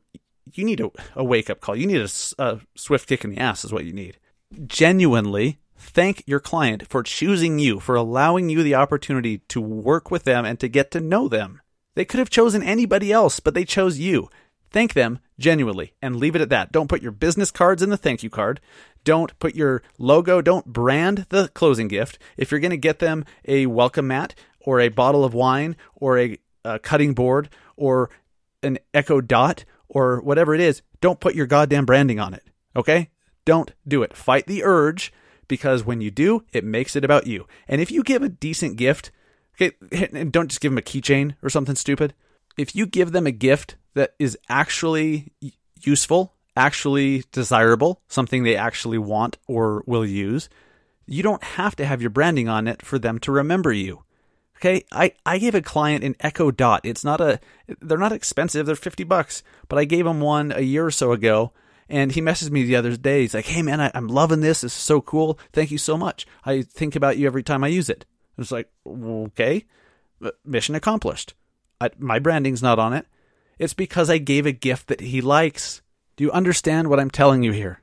you 0.52 0.64
need 0.64 0.80
a, 0.80 0.90
a 1.16 1.24
wake 1.24 1.48
up 1.48 1.60
call. 1.60 1.74
You 1.74 1.86
need 1.86 2.02
a, 2.02 2.10
a 2.38 2.60
swift 2.74 3.08
kick 3.08 3.24
in 3.24 3.30
the 3.30 3.38
ass 3.38 3.64
is 3.64 3.72
what 3.72 3.86
you 3.86 3.92
need. 3.94 4.18
Genuinely 4.66 5.58
thank 5.78 6.24
your 6.26 6.40
client 6.40 6.86
for 6.86 7.02
choosing 7.02 7.58
you, 7.58 7.80
for 7.80 7.94
allowing 7.94 8.50
you 8.50 8.62
the 8.62 8.74
opportunity 8.74 9.38
to 9.48 9.62
work 9.62 10.10
with 10.10 10.24
them 10.24 10.44
and 10.44 10.60
to 10.60 10.68
get 10.68 10.90
to 10.90 11.00
know 11.00 11.26
them. 11.26 11.62
They 11.94 12.04
could 12.04 12.18
have 12.18 12.28
chosen 12.28 12.62
anybody 12.62 13.12
else, 13.12 13.40
but 13.40 13.54
they 13.54 13.64
chose 13.64 13.98
you. 13.98 14.28
Thank 14.70 14.92
them 14.92 15.20
genuinely 15.38 15.94
and 16.02 16.16
leave 16.16 16.34
it 16.34 16.42
at 16.42 16.50
that. 16.50 16.72
Don't 16.72 16.88
put 16.88 17.02
your 17.02 17.12
business 17.12 17.50
cards 17.50 17.82
in 17.82 17.90
the 17.90 17.96
thank 17.96 18.22
you 18.22 18.30
card. 18.30 18.60
Don't 19.08 19.38
put 19.38 19.54
your 19.54 19.82
logo, 19.96 20.42
don't 20.42 20.66
brand 20.66 21.24
the 21.30 21.48
closing 21.48 21.88
gift. 21.88 22.18
If 22.36 22.50
you're 22.50 22.60
going 22.60 22.72
to 22.72 22.76
get 22.76 22.98
them 22.98 23.24
a 23.46 23.64
welcome 23.64 24.08
mat 24.08 24.34
or 24.60 24.80
a 24.80 24.90
bottle 24.90 25.24
of 25.24 25.32
wine 25.32 25.76
or 25.94 26.18
a, 26.18 26.36
a 26.62 26.78
cutting 26.78 27.14
board 27.14 27.48
or 27.74 28.10
an 28.62 28.78
Echo 28.92 29.22
Dot 29.22 29.64
or 29.88 30.20
whatever 30.20 30.54
it 30.54 30.60
is, 30.60 30.82
don't 31.00 31.20
put 31.20 31.34
your 31.34 31.46
goddamn 31.46 31.86
branding 31.86 32.20
on 32.20 32.34
it. 32.34 32.42
Okay? 32.76 33.08
Don't 33.46 33.72
do 33.86 34.02
it. 34.02 34.14
Fight 34.14 34.46
the 34.46 34.62
urge 34.62 35.10
because 35.48 35.86
when 35.86 36.02
you 36.02 36.10
do, 36.10 36.44
it 36.52 36.62
makes 36.62 36.94
it 36.94 37.02
about 37.02 37.26
you. 37.26 37.46
And 37.66 37.80
if 37.80 37.90
you 37.90 38.02
give 38.02 38.22
a 38.22 38.28
decent 38.28 38.76
gift, 38.76 39.10
okay, 39.54 39.74
and 40.12 40.30
don't 40.30 40.48
just 40.48 40.60
give 40.60 40.72
them 40.72 40.76
a 40.76 40.82
keychain 40.82 41.34
or 41.42 41.48
something 41.48 41.76
stupid. 41.76 42.12
If 42.58 42.76
you 42.76 42.84
give 42.84 43.12
them 43.12 43.26
a 43.26 43.32
gift 43.32 43.76
that 43.94 44.14
is 44.18 44.36
actually 44.50 45.32
useful, 45.80 46.34
actually 46.58 47.24
desirable, 47.32 48.02
something 48.08 48.42
they 48.42 48.56
actually 48.56 48.98
want 48.98 49.38
or 49.46 49.82
will 49.86 50.04
use, 50.04 50.48
you 51.06 51.22
don't 51.22 51.42
have 51.42 51.76
to 51.76 51.86
have 51.86 52.02
your 52.02 52.10
branding 52.10 52.48
on 52.48 52.68
it 52.68 52.84
for 52.84 52.98
them 52.98 53.18
to 53.20 53.32
remember 53.32 53.72
you. 53.72 54.04
Okay, 54.56 54.84
I, 54.90 55.12
I 55.24 55.38
gave 55.38 55.54
a 55.54 55.62
client 55.62 56.02
an 56.02 56.16
Echo 56.18 56.50
Dot. 56.50 56.80
It's 56.84 57.04
not 57.04 57.20
a 57.20 57.38
they're 57.80 57.96
not 57.96 58.12
expensive, 58.12 58.66
they're 58.66 58.74
50 58.74 59.04
bucks, 59.04 59.42
but 59.68 59.78
I 59.78 59.84
gave 59.84 60.04
him 60.04 60.20
one 60.20 60.52
a 60.52 60.60
year 60.60 60.84
or 60.84 60.90
so 60.90 61.12
ago 61.12 61.52
and 61.88 62.12
he 62.12 62.20
messaged 62.20 62.50
me 62.50 62.64
the 62.64 62.76
other 62.76 62.96
day. 62.96 63.22
He's 63.22 63.34
like, 63.34 63.46
"Hey 63.46 63.62
man, 63.62 63.80
I, 63.80 63.90
am 63.94 64.08
loving 64.08 64.40
this. 64.40 64.60
This 64.60 64.74
is 64.76 64.82
so 64.82 65.00
cool. 65.00 65.38
Thank 65.52 65.70
you 65.70 65.78
so 65.78 65.96
much. 65.96 66.26
I 66.44 66.62
think 66.62 66.96
about 66.96 67.16
you 67.16 67.26
every 67.26 67.42
time 67.42 67.64
I 67.64 67.68
use 67.68 67.88
it." 67.88 68.04
I 68.36 68.40
was 68.40 68.52
like, 68.52 68.68
"Okay, 68.86 69.64
mission 70.44 70.74
accomplished. 70.74 71.34
I, 71.80 71.90
my 71.98 72.18
branding's 72.18 72.62
not 72.62 72.78
on 72.78 72.92
it. 72.92 73.06
It's 73.58 73.74
because 73.74 74.10
I 74.10 74.18
gave 74.18 74.46
a 74.46 74.52
gift 74.52 74.88
that 74.88 75.00
he 75.00 75.20
likes. 75.20 75.82
Do 76.18 76.24
you 76.24 76.32
understand 76.32 76.90
what 76.90 76.98
I'm 76.98 77.12
telling 77.12 77.44
you 77.44 77.52
here? 77.52 77.80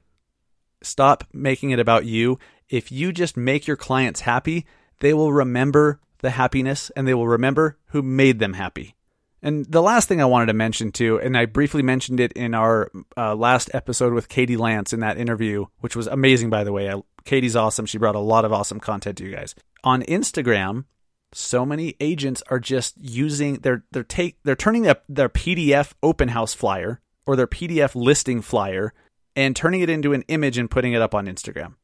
Stop 0.81 1.23
making 1.31 1.69
it 1.69 1.79
about 1.79 2.03
you. 2.03 2.37
If 2.67 2.91
you 2.91 3.13
just 3.13 3.37
make 3.37 3.65
your 3.65 3.77
clients 3.77 4.19
happy, 4.19 4.65
they 4.99 5.13
will 5.13 5.31
remember 5.31 6.01
the 6.19 6.31
happiness 6.31 6.91
and 6.97 7.07
they 7.07 7.13
will 7.13 7.29
remember 7.29 7.77
who 7.91 8.01
made 8.01 8.39
them 8.39 8.51
happy. 8.51 8.93
And 9.41 9.63
the 9.63 9.81
last 9.81 10.09
thing 10.09 10.19
I 10.19 10.25
wanted 10.25 10.47
to 10.47 10.53
mention 10.53 10.91
too, 10.91 11.17
and 11.17 11.37
I 11.37 11.45
briefly 11.45 11.81
mentioned 11.81 12.19
it 12.19 12.33
in 12.33 12.53
our 12.53 12.91
uh, 13.15 13.35
last 13.35 13.69
episode 13.73 14.11
with 14.11 14.27
Katie 14.27 14.57
Lance 14.57 14.91
in 14.91 14.99
that 14.99 15.17
interview, 15.17 15.67
which 15.79 15.95
was 15.95 16.07
amazing, 16.07 16.49
by 16.49 16.65
the 16.65 16.73
way. 16.73 16.91
I, 16.91 17.01
Katie's 17.23 17.55
awesome. 17.55 17.85
She 17.85 17.97
brought 17.97 18.15
a 18.15 18.19
lot 18.19 18.43
of 18.43 18.51
awesome 18.51 18.81
content 18.81 19.17
to 19.19 19.23
you 19.23 19.33
guys 19.33 19.55
on 19.81 20.01
Instagram. 20.01 20.83
So 21.31 21.65
many 21.65 21.95
agents 22.01 22.43
are 22.49 22.59
just 22.59 22.95
using 22.99 23.59
their 23.59 23.85
their 23.93 24.03
take 24.03 24.39
they're 24.43 24.57
turning 24.57 24.87
up 24.87 25.03
their 25.07 25.29
PDF 25.29 25.93
open 26.03 26.27
house 26.29 26.53
flyer 26.53 26.99
or 27.25 27.35
their 27.35 27.47
PDF 27.47 27.95
listing 27.95 28.41
flyer 28.41 28.93
and 29.35 29.55
turning 29.55 29.81
it 29.81 29.89
into 29.89 30.13
an 30.13 30.23
image 30.27 30.57
and 30.57 30.71
putting 30.71 30.93
it 30.93 31.01
up 31.01 31.13
on 31.13 31.27
Instagram. 31.27 31.75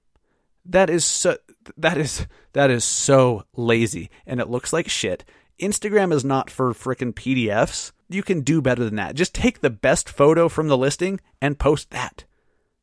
That 0.65 0.89
is 0.89 1.03
so 1.03 1.37
that 1.77 1.97
is 1.97 2.27
that 2.53 2.69
is 2.69 2.83
so 2.83 3.45
lazy 3.55 4.09
and 4.25 4.39
it 4.39 4.49
looks 4.49 4.71
like 4.71 4.89
shit 4.89 5.25
Instagram 5.61 6.11
is 6.11 6.25
not 6.25 6.49
for 6.49 6.73
freaking 6.73 7.13
PDFs. 7.13 7.91
You 8.09 8.23
can 8.23 8.41
do 8.41 8.61
better 8.61 8.83
than 8.83 8.95
that. 8.95 9.15
Just 9.15 9.33
take 9.33 9.61
the 9.61 9.69
best 9.69 10.09
photo 10.09 10.49
from 10.49 10.67
the 10.67 10.77
listing 10.77 11.21
and 11.39 11.59
post 11.59 11.91
that. 11.91 12.25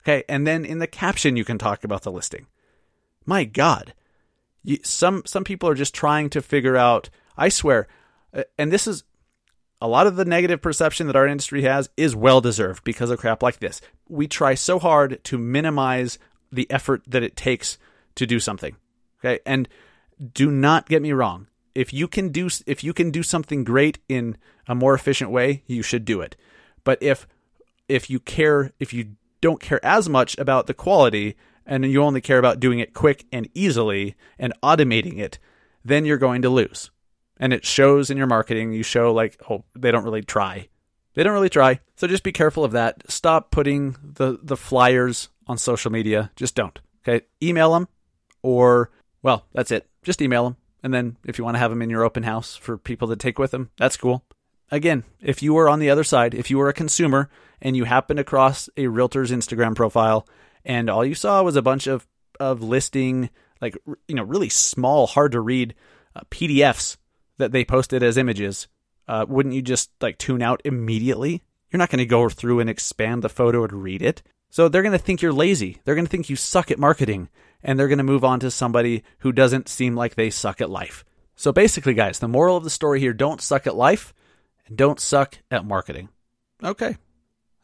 Okay. 0.03 0.25
And 0.29 0.47
then 0.47 0.65
in 0.65 0.79
the 0.79 0.87
caption, 0.87 1.37
you 1.37 1.45
can 1.45 1.59
talk 1.59 1.85
about 1.85 2.03
the 2.03 2.13
listing. 2.13 2.47
My 3.27 3.45
God. 3.45 3.93
You, 4.63 4.79
some, 4.83 5.23
some 5.27 5.45
people 5.45 5.69
are 5.69 5.75
just 5.75 5.95
trying 5.95 6.31
to 6.31 6.41
figure 6.41 6.77
out, 6.77 7.11
I 7.37 7.49
swear, 7.49 7.89
uh, 8.33 8.45
and 8.57 8.73
this 8.73 8.87
is 8.87 9.05
a 9.81 9.89
lot 9.89 10.07
of 10.07 10.17
the 10.17 10.25
negative 10.25 10.61
perception 10.61 11.07
that 11.07 11.17
our 11.17 11.27
industry 11.27 11.63
has 11.63 11.89
is 11.97 12.17
well 12.17 12.41
deserved 12.41 12.85
because 12.85 13.11
of 13.11 13.19
crap 13.19 13.43
like 13.43 13.59
this. 13.59 13.81
We 14.09 14.27
try 14.27 14.55
so 14.55 14.79
hard 14.79 15.23
to 15.25 15.39
minimize 15.39 16.19
the 16.51 16.71
effort 16.71 17.03
that 17.07 17.23
it 17.23 17.37
takes 17.37 17.79
to 18.17 18.27
do 18.27 18.41
something. 18.41 18.77
Okay. 19.21 19.41
And 19.47 19.69
do 20.33 20.51
not 20.51 20.89
get 20.89 21.03
me 21.03 21.13
wrong 21.13 21.49
if 21.79 21.95
you 21.95 22.09
can 22.09 22.31
do 22.31 22.51
if 22.67 22.83
you 22.83 22.93
can 22.93 23.13
do 23.13 23.23
something 23.23 23.63
great 23.63 24.01
in 24.09 24.37
a 24.67 24.75
more 24.75 24.95
efficient 24.95 25.31
way, 25.31 25.63
you 25.69 25.81
should 25.81 26.05
do 26.05 26.21
it. 26.21 26.35
But 26.83 27.01
if 27.01 27.25
if 27.89 28.11
you 28.11 28.19
care 28.19 28.73
if 28.81 28.93
you 28.93 29.13
don't 29.41 29.61
care 29.61 29.79
as 29.87 30.09
much 30.09 30.37
about 30.39 30.67
the 30.67 30.75
quality 30.75 31.37
and 31.65 31.85
you 31.85 32.03
only 32.03 32.21
care 32.21 32.41
about 32.41 32.59
doing 32.59 32.81
it 32.81 32.95
quick 32.95 33.27
and 33.31 33.49
easily 33.55 34.17
and 34.41 34.53
automating 34.61 35.19
it, 35.19 35.39
then 35.85 36.05
you're 36.05 36.19
going 36.19 36.43
to 36.43 36.51
lose. 36.51 36.91
And 37.39 37.53
it 37.53 37.65
shows 37.65 38.11
in 38.11 38.17
your 38.17 38.27
marketing. 38.27 38.73
You 38.73 38.83
show 38.83 39.13
like, 39.13 39.41
oh, 39.49 39.65
they 39.75 39.91
don't 39.91 40.05
really 40.05 40.23
try. 40.23 40.69
They 41.15 41.23
don't 41.23 41.33
really 41.33 41.49
try. 41.49 41.81
So 41.97 42.07
just 42.07 42.23
be 42.23 42.33
careful 42.33 42.65
of 42.65 42.73
that. 42.73 43.03
Stop 43.11 43.51
putting 43.51 43.97
the 44.03 44.39
the 44.43 44.57
flyers 44.57 45.29
on 45.47 45.59
social 45.59 45.91
media. 45.91 46.31
Just 46.37 46.55
don't. 46.55 46.79
Okay? 47.03 47.25
Email 47.43 47.73
them 47.73 47.89
or 48.43 48.91
well, 49.23 49.47
that's 49.53 49.71
it. 49.71 49.89
Just 50.03 50.23
email 50.23 50.45
them. 50.45 50.57
And 50.83 50.95
then 50.95 51.17
if 51.25 51.39
you 51.39 51.45
want 51.45 51.57
to 51.57 51.59
have 51.59 51.71
them 51.71 51.83
in 51.83 51.91
your 51.91 52.05
open 52.05 52.23
house 52.23 52.55
for 52.55 52.79
people 52.79 53.09
to 53.09 53.17
take 53.17 53.39
with 53.39 53.51
them, 53.51 53.71
that's 53.77 53.97
cool. 53.97 54.25
Again, 54.71 55.05
if 55.21 55.43
you 55.43 55.55
were 55.55 55.69
on 55.69 55.81
the 55.81 55.91
other 55.91 56.05
side, 56.05 56.35
if 56.35 56.51
you 56.51 56.59
were 56.59 56.69
a 56.69 56.75
consumer 56.75 57.31
and 57.61 57.77
you 57.77 57.85
happened 57.85 58.21
across 58.21 58.69
a 58.77 58.87
realtor's 58.87 59.31
Instagram 59.31 59.75
profile 59.75 60.29
and 60.65 60.89
all 60.91 61.05
you 61.05 61.15
saw 61.15 61.43
was 61.43 61.57
a 61.57 61.63
bunch 61.63 61.87
of, 61.87 62.07
of 62.39 62.63
listing, 62.63 63.31
like, 63.61 63.77
you 64.07 64.15
know, 64.15 64.23
really 64.23 64.51
small, 64.51 65.07
hard 65.07 65.33
to 65.33 65.41
read 65.41 65.75
uh, 66.15 66.21
PDFs 66.31 66.97
that 67.39 67.53
they 67.53 67.65
posted 67.65 68.03
as 68.03 68.17
images, 68.17 68.69
uh, 69.07 69.25
wouldn't 69.29 69.55
you 69.55 69.63
just 69.63 69.91
like 70.01 70.19
tune 70.19 70.43
out 70.43 70.61
immediately? 70.65 71.43
You're 71.71 71.79
not 71.79 71.91
going 71.91 71.99
to 71.99 72.07
go 72.07 72.29
through 72.29 72.61
and 72.61 72.71
expand 72.71 73.23
the 73.23 73.29
photo 73.29 73.65
and 73.65 73.83
read 73.83 74.03
it. 74.03 74.23
So 74.51 74.69
they're 74.69 74.83
going 74.83 74.93
to 74.93 74.99
think 74.99 75.21
you're 75.21 75.33
lazy. 75.33 75.79
They're 75.85 75.95
going 75.95 76.07
to 76.07 76.11
think 76.11 76.31
you 76.31 76.37
suck 76.37 76.71
at 76.71 76.79
marketing 76.79 77.29
and 77.63 77.79
they're 77.79 77.89
going 77.89 77.99
to 77.99 78.05
move 78.05 78.25
on 78.25 78.41
to 78.41 78.51
somebody 78.51 79.03
who 79.19 79.33
doesn't 79.33 79.69
seem 79.69 79.95
like 79.95 80.15
they 80.15 80.31
suck 80.31 80.61
at 80.61 80.71
life. 80.71 81.05
So 81.37 81.53
basically, 81.53 81.95
guys, 81.95 82.19
the 82.19 82.29
moral 82.29 82.57
of 82.57 82.65
the 82.65 82.71
story 82.71 83.01
here 83.01 83.13
don't 83.13 83.41
suck 83.41 83.67
at 83.67 83.77
life 83.77 84.15
and 84.67 84.77
don't 84.77 85.01
suck 85.01 85.39
at 85.51 85.65
marketing. 85.65 86.09
Okay. 86.63 86.97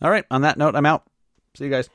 All 0.02 0.10
right. 0.10 0.24
On 0.30 0.42
that 0.42 0.58
note, 0.58 0.76
I'm 0.76 0.86
out. 0.86 1.04
See 1.56 1.64
you 1.64 1.70
guys. 1.70 1.88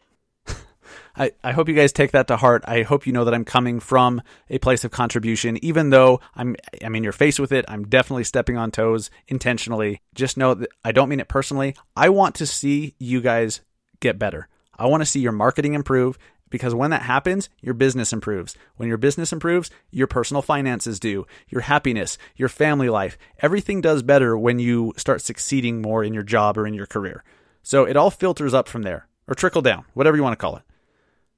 I, 1.20 1.34
I 1.44 1.52
hope 1.52 1.68
you 1.68 1.76
guys 1.76 1.92
take 1.92 2.12
that 2.12 2.28
to 2.30 2.38
heart. 2.38 2.64
I 2.66 2.84
hope 2.84 3.06
you 3.06 3.12
know 3.12 3.26
that 3.26 3.34
I'm 3.34 3.44
coming 3.44 3.82
from 3.82 4.22
a 4.50 4.58
place 4.58 4.86
of 4.86 4.92
contribution, 4.92 5.64
even 5.64 5.90
though 5.90 6.22
I'm 6.34 6.56
I'm 6.82 6.96
in 6.96 7.04
your 7.04 7.12
face 7.12 7.38
with 7.38 7.52
it. 7.52 7.66
I'm 7.68 7.84
definitely 7.88 8.24
stepping 8.24 8.56
on 8.58 8.72
toes 8.72 9.12
intentionally. 9.28 10.02
Just 10.16 10.38
know 10.38 10.54
that 10.54 10.70
I 10.84 10.94
don't 10.94 11.10
mean 11.10 11.20
it 11.20 11.28
personally. 11.28 11.76
I 11.96 12.08
want 12.08 12.36
to 12.36 12.48
see 12.48 12.96
you 13.00 13.20
guys 13.20 13.60
get 14.00 14.18
better. 14.18 14.48
I 14.78 14.88
want 14.88 15.02
to 15.02 15.06
see 15.06 15.20
your 15.20 15.34
marketing 15.34 15.74
improve 15.74 16.18
because 16.50 16.74
when 16.74 16.92
that 16.92 17.02
happens, 17.02 17.50
your 17.60 17.74
business 17.74 18.14
improves. 18.14 18.56
When 18.78 18.88
your 18.88 18.98
business 18.98 19.34
improves, 19.34 19.70
your 19.92 20.08
personal 20.08 20.42
finances 20.42 21.02
do, 21.02 21.28
your 21.50 21.62
happiness, 21.62 22.18
your 22.38 22.50
family 22.50 22.90
life, 22.90 23.18
everything 23.40 23.82
does 23.82 24.04
better 24.04 24.38
when 24.38 24.58
you 24.58 24.94
start 24.96 25.22
succeeding 25.22 25.82
more 25.82 26.02
in 26.02 26.14
your 26.14 26.24
job 26.24 26.58
or 26.58 26.66
in 26.66 26.74
your 26.74 26.88
career. 26.88 27.26
So 27.62 27.84
it 27.84 27.98
all 27.98 28.10
filters 28.10 28.54
up 28.54 28.70
from 28.70 28.84
there 28.84 29.08
or 29.28 29.36
trickle 29.36 29.62
down, 29.62 29.84
whatever 29.94 30.16
you 30.16 30.24
want 30.24 30.34
to 30.34 30.42
call 30.42 30.56
it. 30.56 30.64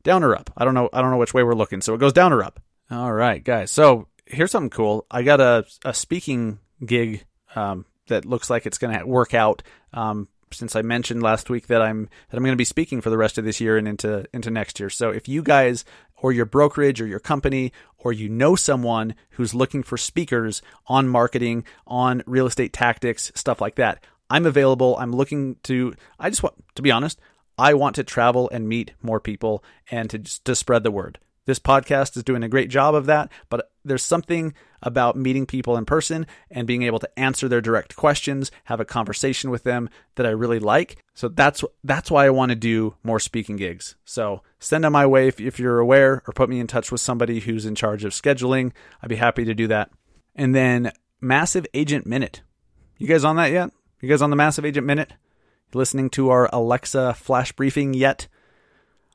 Down 0.03 0.23
or 0.23 0.35
up. 0.35 0.51
I 0.57 0.65
don't 0.65 0.73
know. 0.73 0.89
I 0.91 1.01
don't 1.01 1.11
know 1.11 1.17
which 1.17 1.33
way 1.33 1.43
we're 1.43 1.53
looking. 1.53 1.81
So 1.81 1.93
it 1.93 1.99
goes 1.99 2.13
down 2.13 2.33
or 2.33 2.43
up. 2.43 2.59
All 2.89 3.13
right, 3.13 3.43
guys. 3.43 3.71
So 3.71 4.07
here's 4.25 4.51
something 4.51 4.69
cool. 4.69 5.05
I 5.09 5.23
got 5.23 5.39
a, 5.39 5.65
a 5.85 5.93
speaking 5.93 6.59
gig 6.85 7.25
um, 7.55 7.85
that 8.07 8.25
looks 8.25 8.49
like 8.49 8.65
it's 8.65 8.77
going 8.77 8.97
to 8.97 9.05
work 9.05 9.33
out. 9.33 9.63
Um, 9.93 10.27
since 10.53 10.75
I 10.75 10.81
mentioned 10.81 11.23
last 11.23 11.49
week 11.49 11.67
that 11.67 11.81
I'm 11.81 12.09
that 12.29 12.37
I'm 12.37 12.43
going 12.43 12.53
to 12.53 12.57
be 12.57 12.65
speaking 12.65 13.01
for 13.01 13.09
the 13.09 13.17
rest 13.17 13.37
of 13.37 13.45
this 13.45 13.61
year 13.61 13.77
and 13.77 13.87
into 13.87 14.25
into 14.33 14.51
next 14.51 14.79
year. 14.79 14.89
So 14.89 15.09
if 15.09 15.27
you 15.27 15.41
guys 15.41 15.85
or 16.17 16.31
your 16.31 16.45
brokerage 16.45 17.01
or 17.01 17.07
your 17.07 17.19
company 17.19 17.71
or 17.97 18.13
you 18.13 18.29
know 18.29 18.55
someone 18.55 19.15
who's 19.31 19.55
looking 19.55 19.83
for 19.83 19.97
speakers 19.97 20.61
on 20.87 21.07
marketing, 21.07 21.63
on 21.87 22.21
real 22.25 22.45
estate 22.45 22.73
tactics, 22.73 23.31
stuff 23.35 23.61
like 23.61 23.75
that, 23.75 24.03
I'm 24.29 24.45
available. 24.45 24.97
I'm 24.99 25.11
looking 25.11 25.55
to 25.63 25.93
I 26.19 26.29
just 26.29 26.43
want 26.43 26.55
to 26.75 26.81
be 26.81 26.91
honest, 26.91 27.19
I 27.62 27.76
want 27.76 27.95
to 27.97 28.04
travel 28.04 28.50
and 28.52 28.67
meet 28.67 28.93
more 29.04 29.19
people 29.19 29.63
and 29.91 30.10
to 30.10 30.17
to 30.17 30.56
spread 30.56 30.82
the 30.82 30.89
word. 30.89 31.19
This 31.45 31.60
podcast 31.60 32.17
is 32.17 32.24
doing 32.24 32.41
a 32.41 32.50
great 32.50 32.71
job 32.71 32.95
of 32.95 33.06
that, 33.06 33.32
but 33.50 33.71
there's 33.86 34.04
something 34.04 34.56
about 34.82 35.15
meeting 35.15 35.45
people 35.45 35.78
in 35.78 35.86
person 35.86 36.26
and 36.50 36.65
being 36.65 36.82
able 36.82 36.97
to 36.97 37.19
answer 37.19 37.47
their 37.47 37.62
direct 37.62 37.95
questions, 37.95 38.52
have 38.63 38.80
a 38.80 38.86
conversation 38.86 39.52
with 39.52 39.63
them 39.63 39.89
that 40.15 40.26
I 40.26 40.30
really 40.30 40.60
like. 40.60 40.97
So 41.13 41.28
that's 41.28 41.63
that's 41.84 42.10
why 42.10 42.26
I 42.26 42.32
want 42.32 42.50
to 42.50 42.56
do 42.56 42.95
more 43.04 43.19
speaking 43.19 43.58
gigs. 43.58 43.95
So 44.06 44.41
send 44.60 44.84
them 44.84 44.93
my 44.93 45.06
way 45.06 45.28
if, 45.28 45.39
if 45.39 45.60
you're 45.60 45.80
aware, 45.80 46.24
or 46.28 46.34
put 46.34 46.50
me 46.50 46.60
in 46.60 46.65
touch 46.65 46.91
with 46.91 47.02
somebody 47.02 47.41
who's 47.41 47.67
in 47.67 47.76
charge 47.76 48.04
of 48.06 48.13
scheduling. 48.13 48.71
I'd 49.04 49.10
be 49.10 49.17
happy 49.17 49.45
to 49.45 49.54
do 49.54 49.67
that. 49.67 49.91
And 50.36 50.56
then 50.56 50.91
Massive 51.19 51.67
Agent 51.76 52.08
Minute. 52.08 52.41
You 52.97 53.08
guys 53.08 53.24
on 53.24 53.36
that 53.36 53.52
yet? 53.52 53.69
You 54.00 54.10
guys 54.10 54.24
on 54.24 54.32
the 54.32 54.36
Massive 54.36 54.65
Agent 54.65 54.88
Minute? 54.88 55.13
Listening 55.73 56.10
to 56.12 56.29
our 56.29 56.49
Alexa 56.51 57.13
flash 57.13 57.51
briefing 57.53 57.93
yet? 57.93 58.27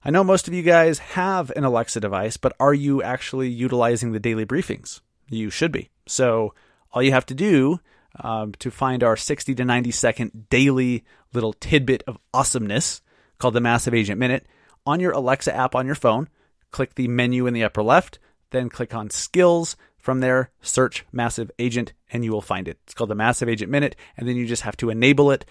I 0.03 0.11
know 0.11 0.25
most 0.25 0.49
of 0.49 0.55
you 0.55 0.62
guys 0.62 0.99
have 0.99 1.51
an 1.55 1.64
Alexa 1.64 2.01
device, 2.01 2.37
but 2.37 2.55
are 2.59 2.73
you 2.73 3.03
actually 3.03 3.49
utilizing 3.49 4.12
the 4.12 4.21
daily 4.21 4.47
briefings? 4.47 5.01
You 5.29 5.51
should 5.51 5.73
be. 5.73 5.90
So, 6.07 6.55
all 6.92 7.03
you 7.03 7.12
have 7.12 7.27
to 7.27 7.35
do 7.35 7.81
um, 8.21 8.53
to 8.61 8.71
find 8.71 9.03
our 9.03 9.16
60 9.16 9.55
to 9.55 9.64
90 9.64 9.90
second 9.90 10.47
daily 10.49 11.05
little 11.35 11.53
tidbit 11.53 12.03
of 12.07 12.19
awesomeness 12.33 13.03
called 13.38 13.55
the 13.55 13.61
Massive 13.61 13.92
Agent 13.92 14.19
Minute 14.19 14.47
on 14.87 15.01
your 15.01 15.12
Alexa 15.12 15.55
app 15.55 15.75
on 15.75 15.85
your 15.85 15.95
phone, 15.95 16.29
click 16.71 16.95
the 16.95 17.09
menu 17.09 17.47
in 17.47 17.53
the 17.53 17.64
upper 17.64 17.83
left, 17.83 18.19
then 18.51 18.69
click 18.69 18.95
on 18.95 19.11
Skills. 19.11 19.77
From 19.99 20.21
there, 20.21 20.51
search 20.62 21.05
Massive 21.11 21.51
Agent 21.59 21.92
and 22.12 22.25
you 22.25 22.31
will 22.31 22.40
find 22.40 22.69
it. 22.69 22.79
It's 22.85 22.95
called 22.95 23.11
the 23.11 23.16
Massive 23.16 23.49
Agent 23.49 23.73
Minute, 23.73 23.97
and 24.16 24.29
then 24.29 24.37
you 24.37 24.47
just 24.47 24.62
have 24.62 24.77
to 24.77 24.88
enable 24.88 25.33
it. 25.33 25.45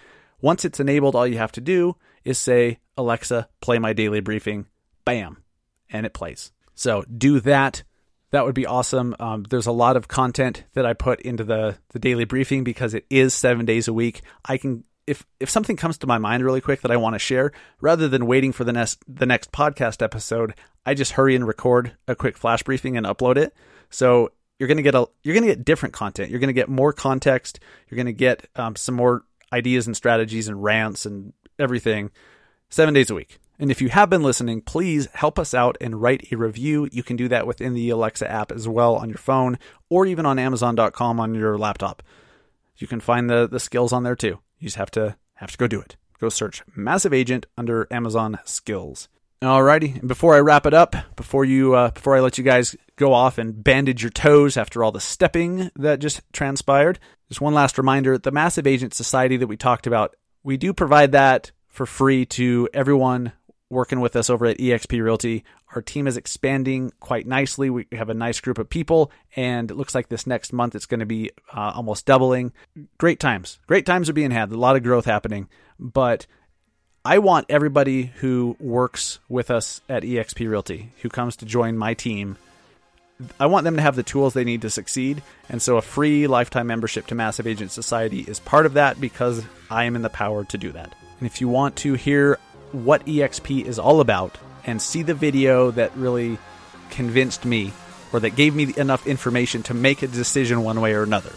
Once 0.45 0.63
it's 0.63 0.79
enabled, 0.79 1.15
all 1.15 1.25
you 1.25 1.39
have 1.39 1.51
to 1.51 1.59
do 1.59 1.95
is 2.23 2.37
say, 2.37 2.77
Alexa, 2.99 3.49
play 3.61 3.79
my 3.79 3.93
daily 3.93 4.19
briefing. 4.19 4.67
Bam. 5.03 5.41
And 5.89 6.05
it 6.05 6.13
plays. 6.13 6.51
So 6.75 7.03
do 7.17 7.39
that. 7.39 7.81
That 8.29 8.45
would 8.45 8.53
be 8.53 8.67
awesome. 8.67 9.15
Um, 9.19 9.41
there's 9.49 9.65
a 9.65 9.71
lot 9.71 9.97
of 9.97 10.07
content 10.07 10.63
that 10.73 10.85
I 10.85 10.93
put 10.93 11.19
into 11.21 11.43
the, 11.43 11.79
the 11.93 11.97
daily 11.97 12.25
briefing 12.25 12.63
because 12.63 12.93
it 12.93 13.07
is 13.09 13.33
seven 13.33 13.65
days 13.65 13.87
a 13.87 13.93
week. 13.93 14.21
I 14.47 14.57
can 14.57 14.83
if 15.07 15.25
if 15.39 15.49
something 15.49 15.77
comes 15.77 15.97
to 15.97 16.07
my 16.07 16.19
mind 16.19 16.43
really 16.43 16.61
quick 16.61 16.81
that 16.81 16.91
I 16.91 16.97
want 16.97 17.15
to 17.15 17.19
share, 17.19 17.51
rather 17.81 18.07
than 18.07 18.27
waiting 18.27 18.51
for 18.51 18.63
the 18.63 18.73
next 18.73 19.03
the 19.07 19.25
next 19.25 19.51
podcast 19.51 20.03
episode, 20.03 20.53
I 20.85 20.93
just 20.93 21.13
hurry 21.13 21.35
and 21.35 21.47
record 21.47 21.93
a 22.07 22.15
quick 22.15 22.37
flash 22.37 22.61
briefing 22.61 22.97
and 22.97 23.07
upload 23.07 23.37
it. 23.37 23.55
So 23.89 24.31
you're 24.59 24.69
gonna 24.69 24.83
get 24.83 24.93
a 24.93 25.07
you're 25.23 25.33
gonna 25.33 25.47
get 25.47 25.65
different 25.65 25.93
content. 25.93 26.29
You're 26.29 26.39
gonna 26.39 26.53
get 26.53 26.69
more 26.69 26.93
context. 26.93 27.59
You're 27.89 27.97
gonna 27.97 28.13
get 28.13 28.47
um, 28.55 28.75
some 28.75 28.93
more 28.93 29.23
ideas 29.53 29.87
and 29.87 29.95
strategies 29.95 30.47
and 30.47 30.63
rants 30.63 31.05
and 31.05 31.33
everything 31.59 32.11
seven 32.69 32.93
days 32.93 33.09
a 33.09 33.15
week. 33.15 33.39
And 33.57 33.71
if 33.71 33.81
you 33.81 33.89
have 33.89 34.09
been 34.09 34.23
listening, 34.23 34.61
please 34.61 35.07
help 35.13 35.39
us 35.39 35.53
out 35.53 35.77
and 35.79 36.01
write 36.01 36.27
a 36.31 36.35
review. 36.35 36.89
You 36.91 37.03
can 37.03 37.15
do 37.15 37.29
that 37.29 37.47
within 37.47 37.73
the 37.73 37.89
Alexa 37.89 38.29
app 38.29 38.51
as 38.51 38.67
well 38.67 38.95
on 38.95 39.09
your 39.09 39.17
phone 39.17 39.57
or 39.89 40.05
even 40.05 40.25
on 40.25 40.37
Amazon.com 40.37 41.19
on 41.19 41.33
your 41.33 41.57
laptop. 41.57 42.03
You 42.77 42.87
can 42.87 42.99
find 42.99 43.29
the, 43.29 43.47
the 43.47 43.59
skills 43.59 43.93
on 43.93 44.03
there 44.03 44.15
too. 44.15 44.39
You 44.59 44.67
just 44.67 44.75
have 44.75 44.91
to 44.91 45.15
have 45.35 45.51
to 45.51 45.57
go 45.57 45.67
do 45.67 45.79
it. 45.79 45.95
Go 46.19 46.29
search 46.29 46.63
Massive 46.75 47.13
Agent 47.13 47.45
under 47.57 47.87
Amazon 47.91 48.39
Skills. 48.43 49.07
Alrighty, 49.45 50.05
before 50.05 50.33
I 50.33 50.39
wrap 50.39 50.65
it 50.65 50.73
up, 50.73 50.95
before 51.15 51.45
you 51.45 51.75
uh, 51.75 51.91
before 51.91 52.15
I 52.15 52.19
let 52.19 52.39
you 52.39 52.43
guys 52.43 52.75
go 52.95 53.13
off 53.13 53.37
and 53.37 53.63
bandage 53.63 54.01
your 54.01 54.09
toes 54.09 54.57
after 54.57 54.83
all 54.83 54.91
the 54.91 54.99
stepping 54.99 55.69
that 55.75 55.99
just 55.99 56.21
transpired, 56.33 56.97
just 57.29 57.41
one 57.41 57.53
last 57.53 57.77
reminder: 57.77 58.17
the 58.17 58.31
Massive 58.31 58.65
Agent 58.65 58.95
Society 58.95 59.37
that 59.37 59.45
we 59.45 59.55
talked 59.55 59.85
about, 59.85 60.15
we 60.43 60.57
do 60.57 60.73
provide 60.73 61.11
that 61.11 61.51
for 61.67 61.85
free 61.85 62.25
to 62.25 62.67
everyone 62.73 63.33
working 63.69 63.99
with 63.99 64.15
us 64.15 64.31
over 64.31 64.47
at 64.47 64.57
eXp 64.57 64.99
Realty. 65.03 65.43
Our 65.75 65.81
team 65.83 66.07
is 66.07 66.17
expanding 66.17 66.91
quite 66.99 67.27
nicely. 67.27 67.69
We 67.69 67.85
have 67.91 68.09
a 68.09 68.15
nice 68.15 68.39
group 68.39 68.57
of 68.57 68.67
people, 68.67 69.11
and 69.35 69.69
it 69.69 69.75
looks 69.75 69.93
like 69.93 70.09
this 70.09 70.25
next 70.25 70.53
month 70.53 70.73
it's 70.73 70.87
going 70.87 71.01
to 71.01 71.05
be 71.05 71.29
uh, 71.53 71.73
almost 71.75 72.07
doubling. 72.07 72.51
Great 72.97 73.19
times. 73.19 73.59
Great 73.67 73.85
times 73.85 74.09
are 74.09 74.13
being 74.13 74.31
had. 74.31 74.51
A 74.51 74.57
lot 74.57 74.75
of 74.75 74.81
growth 74.81 75.05
happening. 75.05 75.49
But 75.79 76.25
I 77.05 77.19
want 77.19 77.45
everybody 77.49 78.11
who 78.15 78.57
works 78.59 79.19
with 79.29 79.51
us 79.51 79.79
at 79.87 80.01
eXp 80.01 80.49
Realty, 80.49 80.89
who 81.03 81.09
comes 81.09 81.35
to 81.35 81.45
join 81.45 81.77
my 81.77 81.93
team, 81.93 82.35
I 83.39 83.45
want 83.45 83.63
them 83.63 83.75
to 83.75 83.81
have 83.83 83.95
the 83.95 84.01
tools 84.01 84.33
they 84.33 84.43
need 84.43 84.63
to 84.63 84.71
succeed. 84.71 85.21
And 85.47 85.61
so 85.61 85.77
a 85.77 85.83
free 85.83 86.25
lifetime 86.25 86.65
membership 86.65 87.05
to 87.07 87.15
Massive 87.15 87.45
Agent 87.45 87.71
Society 87.71 88.21
is 88.21 88.39
part 88.39 88.65
of 88.65 88.73
that 88.73 88.99
because 88.99 89.45
I 89.69 89.83
am 89.83 89.95
in 89.95 90.01
the 90.01 90.09
power 90.09 90.45
to 90.45 90.57
do 90.57 90.71
that. 90.71 90.95
And 91.19 91.27
if 91.27 91.41
you 91.41 91.47
want 91.47 91.75
to 91.77 91.93
hear 91.93 92.39
what 92.71 93.05
EXP 93.05 93.65
is 93.65 93.77
all 93.77 94.01
about 94.01 94.37
and 94.65 94.81
see 94.81 95.03
the 95.03 95.13
video 95.13 95.69
that 95.71 95.95
really 95.95 96.39
convinced 96.89 97.45
me 97.45 97.71
or 98.11 98.19
that 98.21 98.31
gave 98.31 98.55
me 98.55 98.73
enough 98.77 99.05
information 99.05 99.61
to 99.63 99.75
make 99.75 100.01
a 100.01 100.07
decision 100.07 100.63
one 100.63 100.81
way 100.81 100.93
or 100.93 101.03
another. 101.03 101.31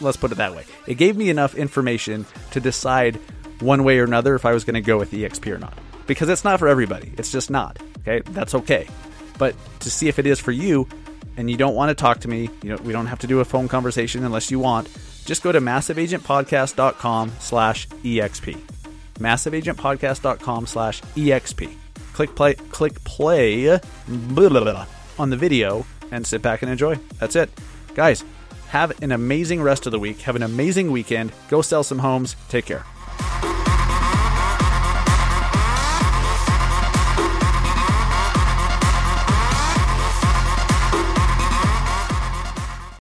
Let's 0.00 0.16
put 0.16 0.32
it 0.32 0.36
that 0.36 0.54
way. 0.54 0.64
It 0.86 0.94
gave 0.94 1.16
me 1.16 1.30
enough 1.30 1.54
information 1.54 2.26
to 2.52 2.60
decide 2.60 3.18
one 3.60 3.84
way 3.84 3.98
or 3.98 4.04
another 4.04 4.34
if 4.34 4.44
I 4.44 4.52
was 4.52 4.64
going 4.64 4.74
to 4.74 4.80
go 4.80 4.98
with 4.98 5.12
EXP 5.12 5.52
or 5.52 5.58
not. 5.58 5.76
Because 6.06 6.28
it's 6.28 6.44
not 6.44 6.58
for 6.58 6.68
everybody. 6.68 7.12
It's 7.18 7.32
just 7.32 7.50
not. 7.50 7.78
Okay? 7.98 8.22
That's 8.30 8.54
okay. 8.54 8.86
But 9.38 9.54
to 9.80 9.90
see 9.90 10.08
if 10.08 10.18
it 10.18 10.26
is 10.26 10.38
for 10.38 10.52
you 10.52 10.88
and 11.36 11.50
you 11.50 11.56
don't 11.56 11.74
want 11.74 11.90
to 11.90 11.94
talk 11.94 12.20
to 12.20 12.28
me, 12.28 12.48
you 12.62 12.70
know, 12.70 12.76
we 12.82 12.92
don't 12.92 13.06
have 13.06 13.18
to 13.20 13.26
do 13.26 13.40
a 13.40 13.44
phone 13.44 13.68
conversation 13.68 14.24
unless 14.24 14.50
you 14.50 14.58
want. 14.58 14.88
Just 15.24 15.42
go 15.42 15.52
to 15.52 15.60
massiveagentpodcast.com 15.60 17.32
slash 17.40 17.88
EXP 17.88 18.58
massiveagentpodcast.com 19.18 20.66
slash 20.66 21.02
exp. 21.02 21.74
Click 22.12 22.34
play, 22.34 22.54
click 22.54 23.04
play 23.04 23.78
blah, 24.08 24.48
blah, 24.48 24.60
blah, 24.60 24.86
on 25.18 25.30
the 25.30 25.36
video 25.36 25.84
and 26.10 26.26
sit 26.26 26.42
back 26.42 26.62
and 26.62 26.70
enjoy. 26.70 26.96
That's 27.18 27.36
it. 27.36 27.50
Guys, 27.94 28.24
have 28.68 29.02
an 29.02 29.12
amazing 29.12 29.62
rest 29.62 29.86
of 29.86 29.92
the 29.92 29.98
week. 29.98 30.20
Have 30.22 30.36
an 30.36 30.42
amazing 30.42 30.90
weekend. 30.90 31.32
Go 31.48 31.62
sell 31.62 31.82
some 31.82 31.98
homes. 31.98 32.36
Take 32.48 32.66
care. 32.66 32.84